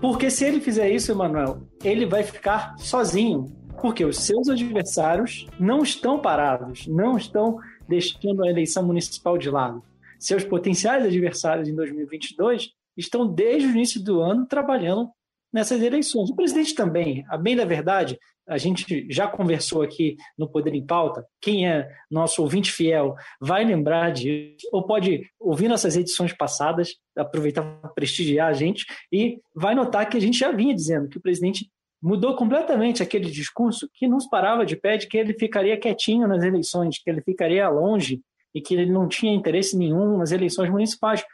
Porque 0.00 0.30
se 0.30 0.44
ele 0.44 0.60
fizer 0.60 0.90
isso, 0.90 1.12
Emanuel, 1.12 1.62
ele 1.82 2.06
vai 2.06 2.22
ficar 2.22 2.74
sozinho. 2.78 3.63
Porque 3.84 4.02
os 4.02 4.16
seus 4.20 4.48
adversários 4.48 5.46
não 5.60 5.82
estão 5.82 6.18
parados, 6.18 6.86
não 6.86 7.18
estão 7.18 7.58
deixando 7.86 8.42
a 8.42 8.48
eleição 8.48 8.82
municipal 8.82 9.36
de 9.36 9.50
lado. 9.50 9.84
Seus 10.18 10.42
potenciais 10.42 11.04
adversários 11.04 11.68
em 11.68 11.74
2022 11.74 12.70
estão 12.96 13.26
desde 13.26 13.68
o 13.68 13.72
início 13.72 14.02
do 14.02 14.22
ano 14.22 14.46
trabalhando 14.46 15.10
nessas 15.52 15.82
eleições. 15.82 16.30
O 16.30 16.34
presidente 16.34 16.74
também, 16.74 17.26
a 17.28 17.36
bem 17.36 17.54
da 17.54 17.66
verdade, 17.66 18.18
a 18.48 18.56
gente 18.56 19.06
já 19.10 19.28
conversou 19.28 19.82
aqui 19.82 20.16
no 20.38 20.48
Poder 20.48 20.74
em 20.74 20.86
Pauta. 20.86 21.22
Quem 21.38 21.68
é 21.68 21.86
nosso 22.10 22.40
ouvinte 22.40 22.72
fiel 22.72 23.14
vai 23.38 23.66
lembrar 23.66 24.12
disso, 24.12 24.66
ou 24.72 24.86
pode 24.86 25.28
ouvir 25.38 25.68
nossas 25.68 25.94
edições 25.94 26.32
passadas, 26.32 26.94
aproveitar 27.14 27.62
para 27.62 27.90
prestigiar 27.90 28.48
a 28.48 28.54
gente, 28.54 28.86
e 29.12 29.38
vai 29.54 29.74
notar 29.74 30.08
que 30.08 30.16
a 30.16 30.20
gente 30.20 30.38
já 30.38 30.50
vinha 30.50 30.74
dizendo 30.74 31.06
que 31.06 31.18
o 31.18 31.22
presidente 31.22 31.68
mudou 32.04 32.36
completamente 32.36 33.02
aquele 33.02 33.28
discurso 33.30 33.88
que 33.94 34.06
nos 34.06 34.28
parava 34.28 34.66
de 34.66 34.76
pé 34.76 34.98
de 34.98 35.08
que 35.08 35.16
ele 35.16 35.32
ficaria 35.32 35.80
quietinho 35.80 36.28
nas 36.28 36.44
eleições, 36.44 36.98
que 37.02 37.08
ele 37.08 37.22
ficaria 37.22 37.66
longe 37.70 38.20
e 38.54 38.60
que 38.60 38.74
ele 38.74 38.92
não 38.92 39.08
tinha 39.08 39.32
interesse 39.32 39.74
nenhum 39.74 40.18
nas 40.18 40.30
eleições 40.30 40.68
municipais. 40.68 41.24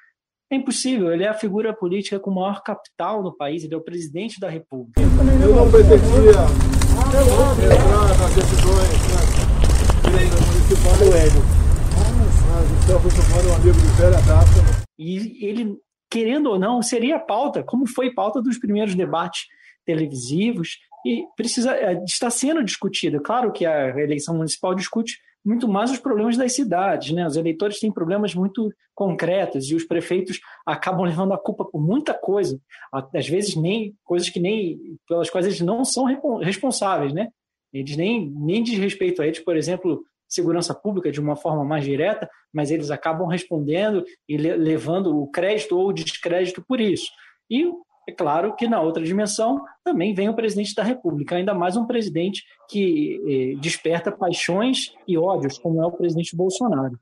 É 0.49 0.55
impossível, 0.55 1.13
ele 1.13 1.25
é 1.25 1.29
a 1.29 1.35
figura 1.35 1.75
política 1.75 2.21
com 2.21 2.31
maior 2.31 2.63
capital 2.63 3.21
no 3.21 3.37
país, 3.37 3.65
ele 3.65 3.75
é 3.75 3.77
o 3.77 3.83
presidente 3.83 4.39
da 4.39 4.49
República. 4.49 5.01
Eu 5.01 5.09
não 5.57 5.69
pretendia 5.69 5.99
entrar 5.99 6.49
nas 8.17 8.33
decisões 8.37 8.93
né, 10.07 10.23
municipais 10.53 10.99
do 10.99 11.13
Hélio. 11.17 11.43
Mas 12.47 12.71
o 12.71 12.77
Celso 12.87 13.09
é 13.19 13.23
um 13.51 13.57
amigo 13.57 13.77
de 13.77 13.91
velha 14.01 14.23
data. 14.23 14.87
E 14.97 15.45
ele, 15.45 15.77
querendo 16.09 16.51
ou 16.51 16.61
não, 16.61 16.81
seria 16.81 17.19
pauta, 17.19 17.65
como 17.65 17.89
foi 17.89 18.15
pauta 18.15 18.41
dos 18.41 18.57
primeiros 18.57 18.95
debates 18.95 19.49
televisivos, 19.91 20.79
e 21.05 21.25
precisa 21.37 21.75
é, 21.75 22.03
está 22.05 22.31
sendo 22.31 22.63
discutido. 22.63 23.21
Claro 23.21 23.53
que 23.53 23.65
a 23.67 23.89
eleição 23.99 24.37
municipal 24.37 24.75
discute 24.75 25.19
muito 25.45 25.67
mais 25.67 25.91
os 25.91 25.99
problemas 25.99 26.37
das 26.37 26.53
cidades. 26.53 27.13
Né? 27.13 27.27
Os 27.27 27.37
eleitores 27.37 27.81
têm 27.81 27.91
problemas 27.91 28.35
muito 28.35 28.71
concretos 28.95 29.71
e 29.71 29.75
os 29.75 29.85
prefeitos 29.85 30.39
acabam 30.67 31.05
levando 31.07 31.33
a 31.33 31.39
culpa 31.39 31.65
por 31.65 31.81
muita 31.81 32.13
coisa, 32.15 32.61
às 32.93 33.29
vezes 33.29 33.57
nem 33.57 33.95
coisas 34.05 34.29
que 34.29 34.39
nem 34.39 34.79
pelas 35.09 35.31
quais 35.31 35.47
eles 35.47 35.61
não 35.61 35.85
são 35.85 36.05
responsáveis, 36.41 37.13
né? 37.13 37.29
Eles 37.73 37.97
nem 37.97 38.31
nem 38.31 38.63
diz 38.63 38.79
respeito 38.79 39.23
a 39.23 39.27
eles, 39.27 39.39
por 39.39 39.57
exemplo, 39.57 40.03
segurança 40.29 40.75
pública 40.75 41.11
de 41.11 41.21
uma 41.21 41.37
forma 41.37 41.65
mais 41.65 41.85
direta, 41.85 42.29
mas 42.53 42.71
eles 42.71 42.91
acabam 42.91 43.27
respondendo 43.29 44.05
e 44.29 44.37
levando 44.37 45.17
o 45.17 45.29
crédito 45.29 45.79
ou 45.79 45.89
o 45.89 45.93
descrédito 45.93 46.63
por 46.67 46.81
isso. 46.81 47.11
E 47.49 47.65
é 48.09 48.13
claro 48.13 48.55
que 48.57 48.67
na 48.67 48.81
outra 48.81 49.03
dimensão 49.03 49.63
também 49.85 50.15
vem 50.15 50.29
o 50.29 50.35
presidente 50.35 50.75
da 50.75 50.83
República, 50.83 51.37
ainda 51.37 51.55
mais 51.55 51.77
um 51.77 51.87
presidente 51.87 52.45
que 52.69 53.21
eh, 53.27 53.61
desperta 53.61 54.11
paixões 54.11 54.93
e 55.07 55.17
ódios, 55.17 55.59
como 55.59 55.83
é 55.83 55.87
o 55.87 55.93
presidente 55.93 56.35
Bolsonaro. 56.35 56.99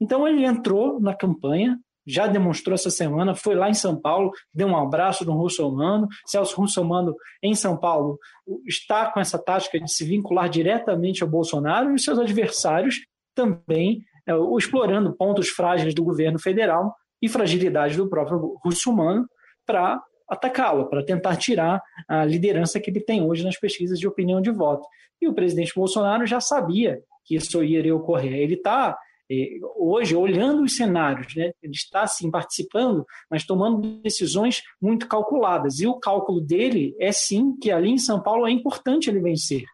Então 0.00 0.26
ele 0.26 0.44
entrou 0.44 1.00
na 1.00 1.14
campanha, 1.14 1.78
já 2.06 2.26
demonstrou 2.26 2.74
essa 2.74 2.90
semana, 2.90 3.34
foi 3.34 3.54
lá 3.54 3.68
em 3.68 3.74
São 3.74 4.00
Paulo, 4.00 4.32
deu 4.52 4.66
um 4.66 4.76
abraço 4.76 5.24
no 5.24 5.32
Russomano. 5.34 6.08
Celso 6.26 6.56
Russomano, 6.56 7.14
em 7.42 7.54
São 7.54 7.76
Paulo, 7.76 8.18
está 8.66 9.10
com 9.12 9.20
essa 9.20 9.38
tática 9.38 9.78
de 9.78 9.92
se 9.92 10.04
vincular 10.04 10.48
diretamente 10.48 11.22
ao 11.22 11.28
Bolsonaro 11.28 11.90
e 11.90 11.94
os 11.94 12.02
seus 12.02 12.18
adversários 12.18 12.96
também 13.34 14.02
é, 14.26 14.32
explorando 14.58 15.14
pontos 15.14 15.48
frágeis 15.48 15.94
do 15.94 16.02
governo 16.02 16.38
federal 16.38 16.94
e 17.22 17.28
fragilidades 17.28 17.96
do 17.96 18.08
próprio 18.08 18.56
Russomano 18.64 19.26
para 19.66 20.02
atacá-lo, 20.30 20.88
para 20.88 21.04
tentar 21.04 21.36
tirar 21.36 21.82
a 22.08 22.24
liderança 22.24 22.78
que 22.78 22.88
ele 22.88 23.00
tem 23.00 23.22
hoje 23.22 23.42
nas 23.42 23.58
pesquisas 23.58 23.98
de 23.98 24.06
opinião 24.06 24.40
de 24.40 24.50
voto. 24.50 24.86
E 25.20 25.26
o 25.26 25.34
presidente 25.34 25.74
Bolsonaro 25.74 26.24
já 26.24 26.40
sabia 26.40 27.02
que 27.24 27.34
isso 27.34 27.62
iria 27.62 27.94
ocorrer. 27.94 28.34
Ele 28.34 28.54
está 28.54 28.96
eh, 29.30 29.58
hoje 29.76 30.14
olhando 30.14 30.62
os 30.62 30.76
cenários, 30.76 31.34
né? 31.34 31.50
ele 31.62 31.72
está 31.72 32.06
sim 32.06 32.30
participando, 32.30 33.04
mas 33.30 33.44
tomando 33.44 34.00
decisões 34.02 34.62
muito 34.80 35.08
calculadas. 35.08 35.80
E 35.80 35.86
o 35.86 35.98
cálculo 35.98 36.40
dele 36.40 36.94
é 36.98 37.10
sim 37.12 37.56
que 37.56 37.70
ali 37.70 37.90
em 37.90 37.98
São 37.98 38.22
Paulo 38.22 38.46
é 38.46 38.50
importante 38.50 39.10
ele 39.10 39.20
vencer, 39.20 39.64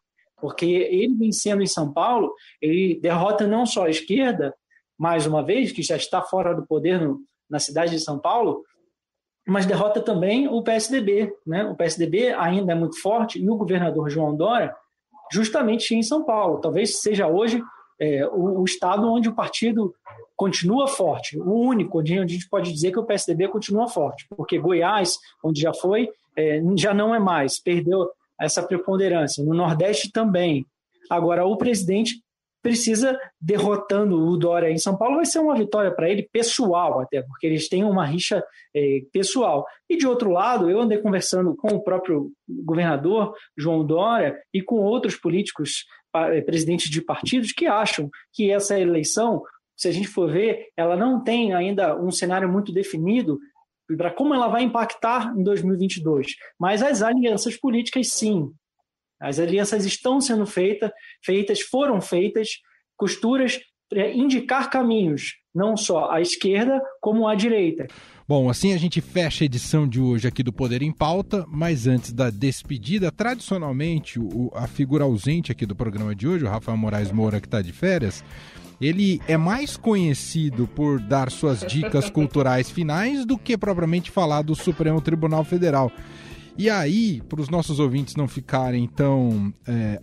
porque 0.41 0.67
ele 0.67 1.15
vencendo 1.15 1.63
em 1.63 1.67
São 1.67 1.93
Paulo, 1.93 2.35
ele 2.61 2.99
derrota 3.01 3.47
não 3.47 3.67
só 3.67 3.85
a 3.85 3.91
esquerda, 3.91 4.55
mais 4.99 5.27
uma 5.27 5.43
vez, 5.45 5.71
que 5.71 5.83
já 5.83 5.97
está 5.97 6.23
fora 6.23 6.55
do 6.55 6.67
poder 6.67 7.01
no, 7.01 7.21
na 7.49 7.59
cidade 7.59 7.93
de 7.93 8.01
São 8.01 8.19
Paulo, 8.19 8.63
mas 9.47 9.65
derrota 9.65 10.01
também 10.01 10.49
o 10.49 10.63
PSDB. 10.63 11.33
Né? 11.47 11.65
O 11.65 11.77
PSDB 11.77 12.33
ainda 12.35 12.73
é 12.73 12.75
muito 12.75 13.01
forte 13.01 13.41
e 13.41 13.49
o 13.49 13.57
governador 13.57 14.11
João 14.11 14.35
Dória, 14.35 14.75
justamente 15.33 15.95
em 15.95 16.03
São 16.03 16.25
Paulo. 16.25 16.61
Talvez 16.61 17.01
seja 17.01 17.29
hoje 17.29 17.63
é, 18.01 18.27
o, 18.27 18.61
o, 18.61 18.65
estado 18.65 19.11
onde 19.11 19.29
o 19.29 19.35
partido 19.35 19.95
continua 20.37 20.87
forte, 20.89 21.39
o 21.39 21.53
único 21.53 22.01
onde 22.01 22.19
a 22.19 22.27
gente 22.27 22.49
pode 22.49 22.73
dizer 22.73 22.91
que 22.91 22.99
o 22.99 23.05
PSDB 23.05 23.49
continua 23.49 23.89
forte, 23.89 24.27
porque 24.37 24.59
Goiás, 24.59 25.17
onde 25.43 25.61
já 25.61 25.73
foi, 25.73 26.11
é, 26.37 26.61
já 26.77 26.93
não 26.93 27.15
é 27.15 27.19
mais, 27.19 27.59
perdeu 27.59 28.11
essa 28.39 28.63
preponderância. 28.63 29.43
No 29.43 29.55
Nordeste 29.55 30.13
também. 30.13 30.67
Agora, 31.09 31.47
o 31.47 31.57
presidente 31.57 32.21
precisa, 32.67 33.17
derrotando 33.41 34.21
o 34.21 34.37
Dória 34.37 34.71
em 34.71 34.79
São 34.79 34.97
Paulo, 34.97 35.17
vai 35.17 35.25
ser 35.25 35.39
uma 35.39 35.55
vitória 35.55 35.95
para 35.95 36.11
ele 36.11 36.29
pessoal, 36.33 37.01
até, 37.01 37.23
porque 37.23 37.47
eles 37.47 37.69
têm 37.69 37.85
uma 37.85 38.05
rixa 38.05 38.43
é, 38.75 39.03
pessoal. 39.13 39.65
E 39.89 39.97
de 39.97 40.05
outro 40.05 40.31
lado, 40.31 40.69
eu 40.69 40.81
andei 40.81 40.99
conversando 40.99 41.55
com 41.55 41.69
o 41.69 41.83
próprio 41.83 42.33
governador 42.49 43.35
João 43.57 43.87
Dória 43.87 44.37
e 44.53 44.61
com 44.61 44.77
outros 44.77 45.15
políticos, 45.15 45.85
é, 46.15 46.41
presidentes 46.41 46.91
de 46.91 47.01
partidos, 47.01 47.53
que 47.53 47.67
acham 47.67 48.11
que 48.33 48.51
essa 48.51 48.79
eleição, 48.79 49.43
se 49.77 49.87
a 49.87 49.93
gente 49.93 50.09
for 50.09 50.29
ver, 50.29 50.67
ela 50.77 50.97
não 50.97 51.23
tem 51.23 51.55
ainda 51.55 51.97
um 51.97 52.11
cenário 52.11 52.51
muito 52.51 52.73
definido 52.73 53.39
para 53.97 54.11
como 54.11 54.35
ela 54.35 54.49
vai 54.49 54.65
impactar 54.65 55.33
em 55.39 55.45
2022. 55.45 56.35
Mas 56.59 56.83
as 56.83 57.03
alianças 57.03 57.57
políticas, 57.57 58.09
sim, 58.09 58.51
as 59.21 59.39
alianças 59.39 59.85
estão 59.85 60.21
sendo 60.21 60.47
feita, 60.47 60.93
feitas, 61.25 61.61
foram 61.61 62.01
feitas, 62.01 62.49
costuras 62.97 63.59
para 63.89 64.11
indicar 64.11 64.69
caminhos, 64.69 65.35
não 65.55 65.77
só 65.77 66.11
à 66.11 66.21
esquerda 66.21 66.81
como 67.01 67.29
à 67.29 67.35
direita. 67.35 67.87
Bom, 68.29 68.51
assim 68.51 68.73
a 68.75 68.77
gente 68.77 69.01
fecha 69.01 69.45
a 69.45 69.47
edição 69.47 69.87
de 69.87 70.01
hoje 70.01 70.27
aqui 70.27 70.43
do 70.43 70.53
Poder 70.53 70.83
em 70.83 70.93
Pauta, 70.93 71.45
mas 71.47 71.87
antes 71.87 72.13
da 72.13 72.29
despedida, 72.29 73.13
tradicionalmente, 73.13 74.19
o, 74.19 74.51
a 74.53 74.67
figura 74.67 75.05
ausente 75.05 75.53
aqui 75.53 75.65
do 75.65 75.77
programa 75.77 76.15
de 76.15 76.27
hoje, 76.27 76.45
o 76.45 76.49
Rafael 76.49 76.77
Moraes 76.77 77.13
Moura, 77.13 77.41
que 77.41 77.47
está 77.47 77.63
de 77.63 77.73
férias, 77.73 78.25
ele 78.81 79.21
é 79.29 79.37
mais 79.37 79.77
conhecido 79.77 80.67
por 80.67 81.01
dar 81.01 81.31
suas 81.31 81.61
dicas 81.61 82.11
culturais 82.11 82.69
finais 82.69 83.25
do 83.25 83.39
que 83.39 83.57
propriamente 83.57 84.11
falar 84.11 84.43
do 84.43 84.57
Supremo 84.57 85.01
Tribunal 85.01 85.45
Federal. 85.45 85.91
E 86.59 86.71
aí, 86.71 87.21
para 87.29 87.41
os 87.41 87.51
nossos 87.51 87.79
ouvintes 87.79 88.17
não 88.17 88.27
ficarem 88.27 88.87
tão 88.89 89.53
é, 89.69 90.01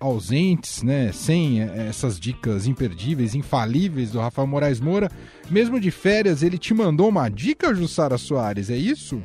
ausentes, 0.00 0.82
né, 0.82 1.12
sem 1.12 1.62
é, 1.62 1.86
essas 1.88 2.18
dicas 2.18 2.66
imperdíveis, 2.66 3.36
infalíveis 3.36 4.10
do 4.10 4.18
Rafael 4.18 4.46
Moraes 4.46 4.80
Moura, 4.80 5.10
mesmo 5.48 5.78
de 5.78 5.92
férias, 5.92 6.42
ele 6.42 6.58
te 6.58 6.74
mandou 6.74 7.08
uma 7.08 7.28
dica, 7.28 7.72
Jussara 7.72 8.18
Soares, 8.18 8.68
é 8.68 8.76
isso? 8.76 9.22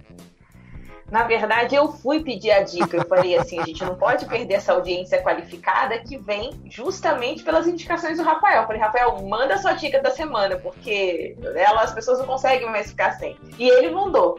Na 1.10 1.24
verdade, 1.24 1.74
eu 1.74 1.90
fui 1.92 2.22
pedir 2.22 2.52
a 2.52 2.64
dica. 2.64 2.98
Eu 2.98 3.06
falei 3.08 3.38
assim: 3.38 3.60
a 3.60 3.66
gente 3.66 3.84
não 3.84 3.96
pode 3.96 4.26
perder 4.26 4.56
essa 4.56 4.74
audiência 4.74 5.22
qualificada 5.24 5.98
que 6.00 6.18
vem 6.18 6.52
justamente 6.70 7.44
pelas 7.44 7.66
indicações 7.66 8.18
do 8.18 8.24
Rafael. 8.24 8.62
Eu 8.62 8.68
falei, 8.68 8.82
Rafael, 8.82 9.22
manda 9.26 9.58
sua 9.58 9.74
dica 9.74 10.02
da 10.02 10.12
semana, 10.12 10.58
porque 10.58 11.38
ela, 11.56 11.82
as 11.82 11.94
pessoas 11.94 12.20
não 12.20 12.26
conseguem 12.26 12.70
mais 12.70 12.90
ficar 12.90 13.14
sem. 13.14 13.38
E 13.58 13.70
ele 13.70 13.90
mandou. 13.90 14.38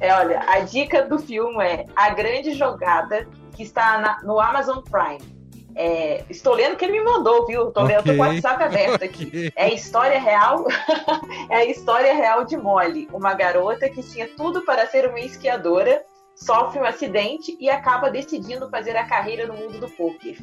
É, 0.00 0.14
olha, 0.14 0.40
a 0.46 0.60
dica 0.60 1.02
do 1.02 1.18
filme 1.18 1.64
é 1.64 1.84
A 1.96 2.10
Grande 2.10 2.52
Jogada, 2.52 3.26
que 3.54 3.62
está 3.62 3.98
na, 3.98 4.22
no 4.22 4.38
Amazon 4.40 4.78
Prime. 4.78 5.38
É, 5.74 6.24
estou 6.28 6.54
lendo 6.54 6.74
o 6.74 6.76
que 6.76 6.84
ele 6.84 6.98
me 6.98 7.04
mandou, 7.04 7.46
viu? 7.46 7.68
Estou 7.68 7.84
okay. 7.84 7.96
lendo, 7.96 8.04
tô 8.06 8.16
com 8.16 8.18
o 8.18 8.26
WhatsApp 8.26 8.64
aberto 8.64 9.02
aqui. 9.04 9.26
Okay. 9.26 9.52
É 9.54 9.72
história 9.72 10.18
real, 10.18 10.66
é 11.50 11.56
a 11.56 11.64
história 11.64 12.12
real 12.14 12.44
de 12.44 12.56
Molly, 12.56 13.08
uma 13.12 13.34
garota 13.34 13.88
que 13.88 14.02
tinha 14.02 14.28
tudo 14.28 14.62
para 14.62 14.86
ser 14.86 15.08
uma 15.08 15.20
esquiadora, 15.20 16.02
sofre 16.34 16.80
um 16.80 16.84
acidente 16.84 17.56
e 17.60 17.70
acaba 17.70 18.10
decidindo 18.10 18.68
fazer 18.70 18.96
a 18.96 19.06
carreira 19.06 19.46
no 19.46 19.54
mundo 19.54 19.78
do 19.78 19.88
poker. 19.90 20.36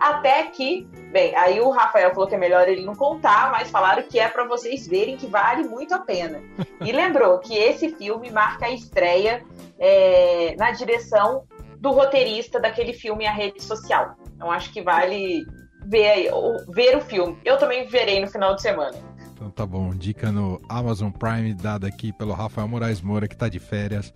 Até 0.00 0.44
que, 0.44 0.86
bem, 1.12 1.34
aí 1.36 1.60
o 1.60 1.70
Rafael 1.70 2.10
falou 2.12 2.28
que 2.28 2.34
é 2.34 2.38
melhor 2.38 2.68
ele 2.68 2.84
não 2.84 2.94
contar, 2.94 3.50
mas 3.50 3.70
falaram 3.70 4.02
que 4.02 4.18
é 4.18 4.28
para 4.28 4.44
vocês 4.46 4.86
verem 4.86 5.16
que 5.16 5.26
vale 5.26 5.64
muito 5.64 5.94
a 5.94 5.98
pena. 5.98 6.42
E 6.80 6.90
lembrou 6.92 7.38
que 7.38 7.54
esse 7.56 7.90
filme 7.90 8.30
marca 8.30 8.66
a 8.66 8.70
estreia 8.70 9.42
é, 9.78 10.54
na 10.58 10.70
direção 10.72 11.44
do 11.78 11.90
roteirista 11.90 12.58
daquele 12.58 12.92
filme 12.92 13.26
A 13.26 13.32
Rede 13.32 13.62
Social. 13.62 14.16
Então 14.34 14.50
acho 14.50 14.72
que 14.72 14.82
vale 14.82 15.44
ver, 15.84 16.30
ver 16.68 16.96
o 16.96 17.00
filme. 17.00 17.38
Eu 17.44 17.58
também 17.58 17.86
verei 17.86 18.20
no 18.20 18.26
final 18.26 18.54
de 18.54 18.62
semana. 18.62 18.96
Então 19.44 19.52
tá 19.52 19.66
bom, 19.66 19.94
dica 19.94 20.32
no 20.32 20.58
Amazon 20.70 21.10
Prime 21.10 21.52
dada 21.52 21.86
aqui 21.86 22.14
pelo 22.14 22.32
Rafael 22.32 22.66
Moraes 22.66 23.02
Moura, 23.02 23.28
que 23.28 23.34
está 23.34 23.46
de 23.46 23.58
férias. 23.58 24.10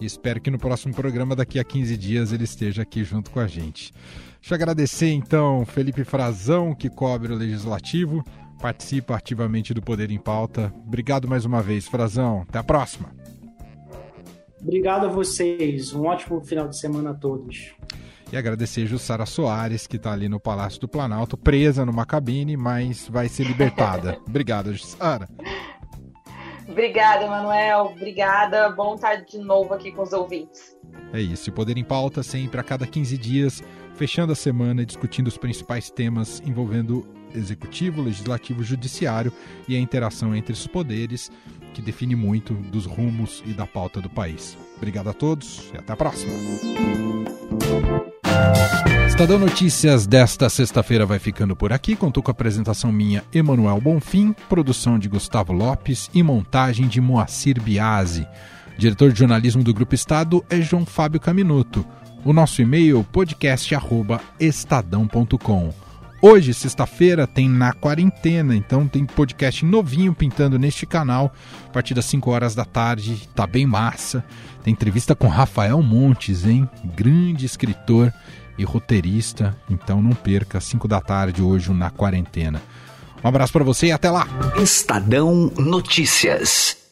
E 0.00 0.06
espero 0.06 0.40
que 0.40 0.52
no 0.52 0.58
próximo 0.58 0.94
programa, 0.94 1.34
daqui 1.34 1.58
a 1.58 1.64
15 1.64 1.96
dias, 1.96 2.32
ele 2.32 2.44
esteja 2.44 2.82
aqui 2.82 3.02
junto 3.02 3.28
com 3.32 3.40
a 3.40 3.48
gente. 3.48 3.92
Deixa 4.40 4.54
eu 4.54 4.56
agradecer 4.56 5.10
então 5.10 5.66
Felipe 5.66 6.04
Frazão, 6.04 6.76
que 6.76 6.88
cobre 6.88 7.32
o 7.32 7.36
Legislativo, 7.36 8.24
participa 8.60 9.16
ativamente 9.16 9.74
do 9.74 9.82
Poder 9.82 10.12
em 10.12 10.18
Pauta. 10.18 10.72
Obrigado 10.86 11.26
mais 11.26 11.44
uma 11.44 11.60
vez, 11.60 11.88
Frazão. 11.88 12.42
Até 12.48 12.60
a 12.60 12.64
próxima. 12.64 13.10
Obrigado 14.62 15.06
a 15.06 15.10
vocês. 15.10 15.92
Um 15.92 16.06
ótimo 16.06 16.40
final 16.40 16.68
de 16.68 16.78
semana 16.78 17.10
a 17.10 17.14
todos. 17.14 17.74
E 18.30 18.36
agradecer 18.36 18.82
a 18.82 18.86
Jussara 18.86 19.24
Soares, 19.24 19.86
que 19.86 19.96
está 19.96 20.12
ali 20.12 20.28
no 20.28 20.38
Palácio 20.38 20.80
do 20.80 20.88
Planalto, 20.88 21.36
presa 21.36 21.86
numa 21.86 22.04
cabine, 22.04 22.56
mas 22.56 23.08
vai 23.08 23.28
ser 23.28 23.44
libertada. 23.44 24.18
Obrigado, 24.28 24.72
Jussara. 24.74 25.28
Obrigada, 26.68 27.26
Manuel. 27.26 27.92
Obrigada. 27.96 28.68
Bom 28.70 28.94
estar 28.94 29.16
de 29.16 29.38
novo 29.38 29.72
aqui 29.72 29.90
com 29.90 30.02
os 30.02 30.12
ouvintes. 30.12 30.76
É 31.12 31.20
isso. 31.20 31.50
O 31.50 31.52
Poder 31.52 31.78
em 31.78 31.84
Pauta 31.84 32.22
sempre 32.22 32.60
a 32.60 32.62
cada 32.62 32.86
15 32.86 33.16
dias, 33.16 33.62
fechando 33.94 34.32
a 34.32 34.36
semana 34.36 34.82
e 34.82 34.86
discutindo 34.86 35.28
os 35.28 35.38
principais 35.38 35.90
temas 35.90 36.42
envolvendo 36.44 37.06
executivo, 37.34 38.02
legislativo, 38.02 38.62
judiciário 38.62 39.32
e 39.66 39.76
a 39.76 39.80
interação 39.80 40.34
entre 40.34 40.52
os 40.52 40.66
poderes, 40.66 41.30
que 41.72 41.82
define 41.82 42.14
muito 42.14 42.54
dos 42.54 42.86
rumos 42.86 43.42
e 43.46 43.52
da 43.52 43.66
pauta 43.66 44.00
do 44.00 44.10
país. 44.10 44.56
Obrigado 44.76 45.08
a 45.08 45.12
todos 45.12 45.70
e 45.74 45.78
até 45.78 45.92
a 45.92 45.96
próxima. 45.96 46.32
Estadão 49.06 49.38
Notícias 49.38 50.06
desta 50.06 50.48
sexta-feira 50.48 51.04
vai 51.04 51.18
ficando 51.18 51.56
por 51.56 51.72
aqui. 51.72 51.96
Contou 51.96 52.22
com 52.22 52.30
a 52.30 52.32
apresentação 52.32 52.92
minha, 52.92 53.24
Emanuel 53.34 53.80
Bonfim, 53.80 54.32
produção 54.48 54.96
de 54.96 55.08
Gustavo 55.08 55.52
Lopes 55.52 56.08
e 56.14 56.22
montagem 56.22 56.86
de 56.86 57.00
Moacir 57.00 57.60
Biasi. 57.60 58.24
Diretor 58.78 59.10
de 59.10 59.18
jornalismo 59.18 59.64
do 59.64 59.74
Grupo 59.74 59.94
Estado 59.94 60.44
é 60.48 60.60
João 60.60 60.86
Fábio 60.86 61.18
Caminuto. 61.18 61.84
O 62.24 62.32
nosso 62.32 62.62
e-mail 62.62 63.04
podcast@estadão.com. 63.10 65.87
Hoje, 66.20 66.52
sexta-feira, 66.52 67.28
tem 67.28 67.48
Na 67.48 67.72
Quarentena, 67.72 68.56
então 68.56 68.88
tem 68.88 69.06
podcast 69.06 69.64
novinho 69.64 70.12
pintando 70.12 70.58
neste 70.58 70.84
canal 70.84 71.32
a 71.66 71.70
partir 71.70 71.94
das 71.94 72.06
5 72.06 72.28
horas 72.28 72.56
da 72.56 72.64
tarde, 72.64 73.28
tá 73.36 73.46
bem 73.46 73.64
massa. 73.64 74.24
Tem 74.64 74.72
entrevista 74.72 75.14
com 75.14 75.28
Rafael 75.28 75.80
Montes, 75.80 76.44
hein? 76.44 76.68
Grande 76.96 77.46
escritor 77.46 78.12
e 78.58 78.64
roteirista, 78.64 79.56
então 79.70 80.02
não 80.02 80.10
perca, 80.10 80.60
5 80.60 80.88
da 80.88 81.00
tarde 81.00 81.40
hoje 81.40 81.72
Na 81.72 81.88
Quarentena. 81.88 82.60
Um 83.22 83.28
abraço 83.28 83.52
para 83.52 83.64
você 83.64 83.86
e 83.86 83.92
até 83.92 84.10
lá. 84.10 84.26
Estadão 84.60 85.52
Notícias. 85.56 86.87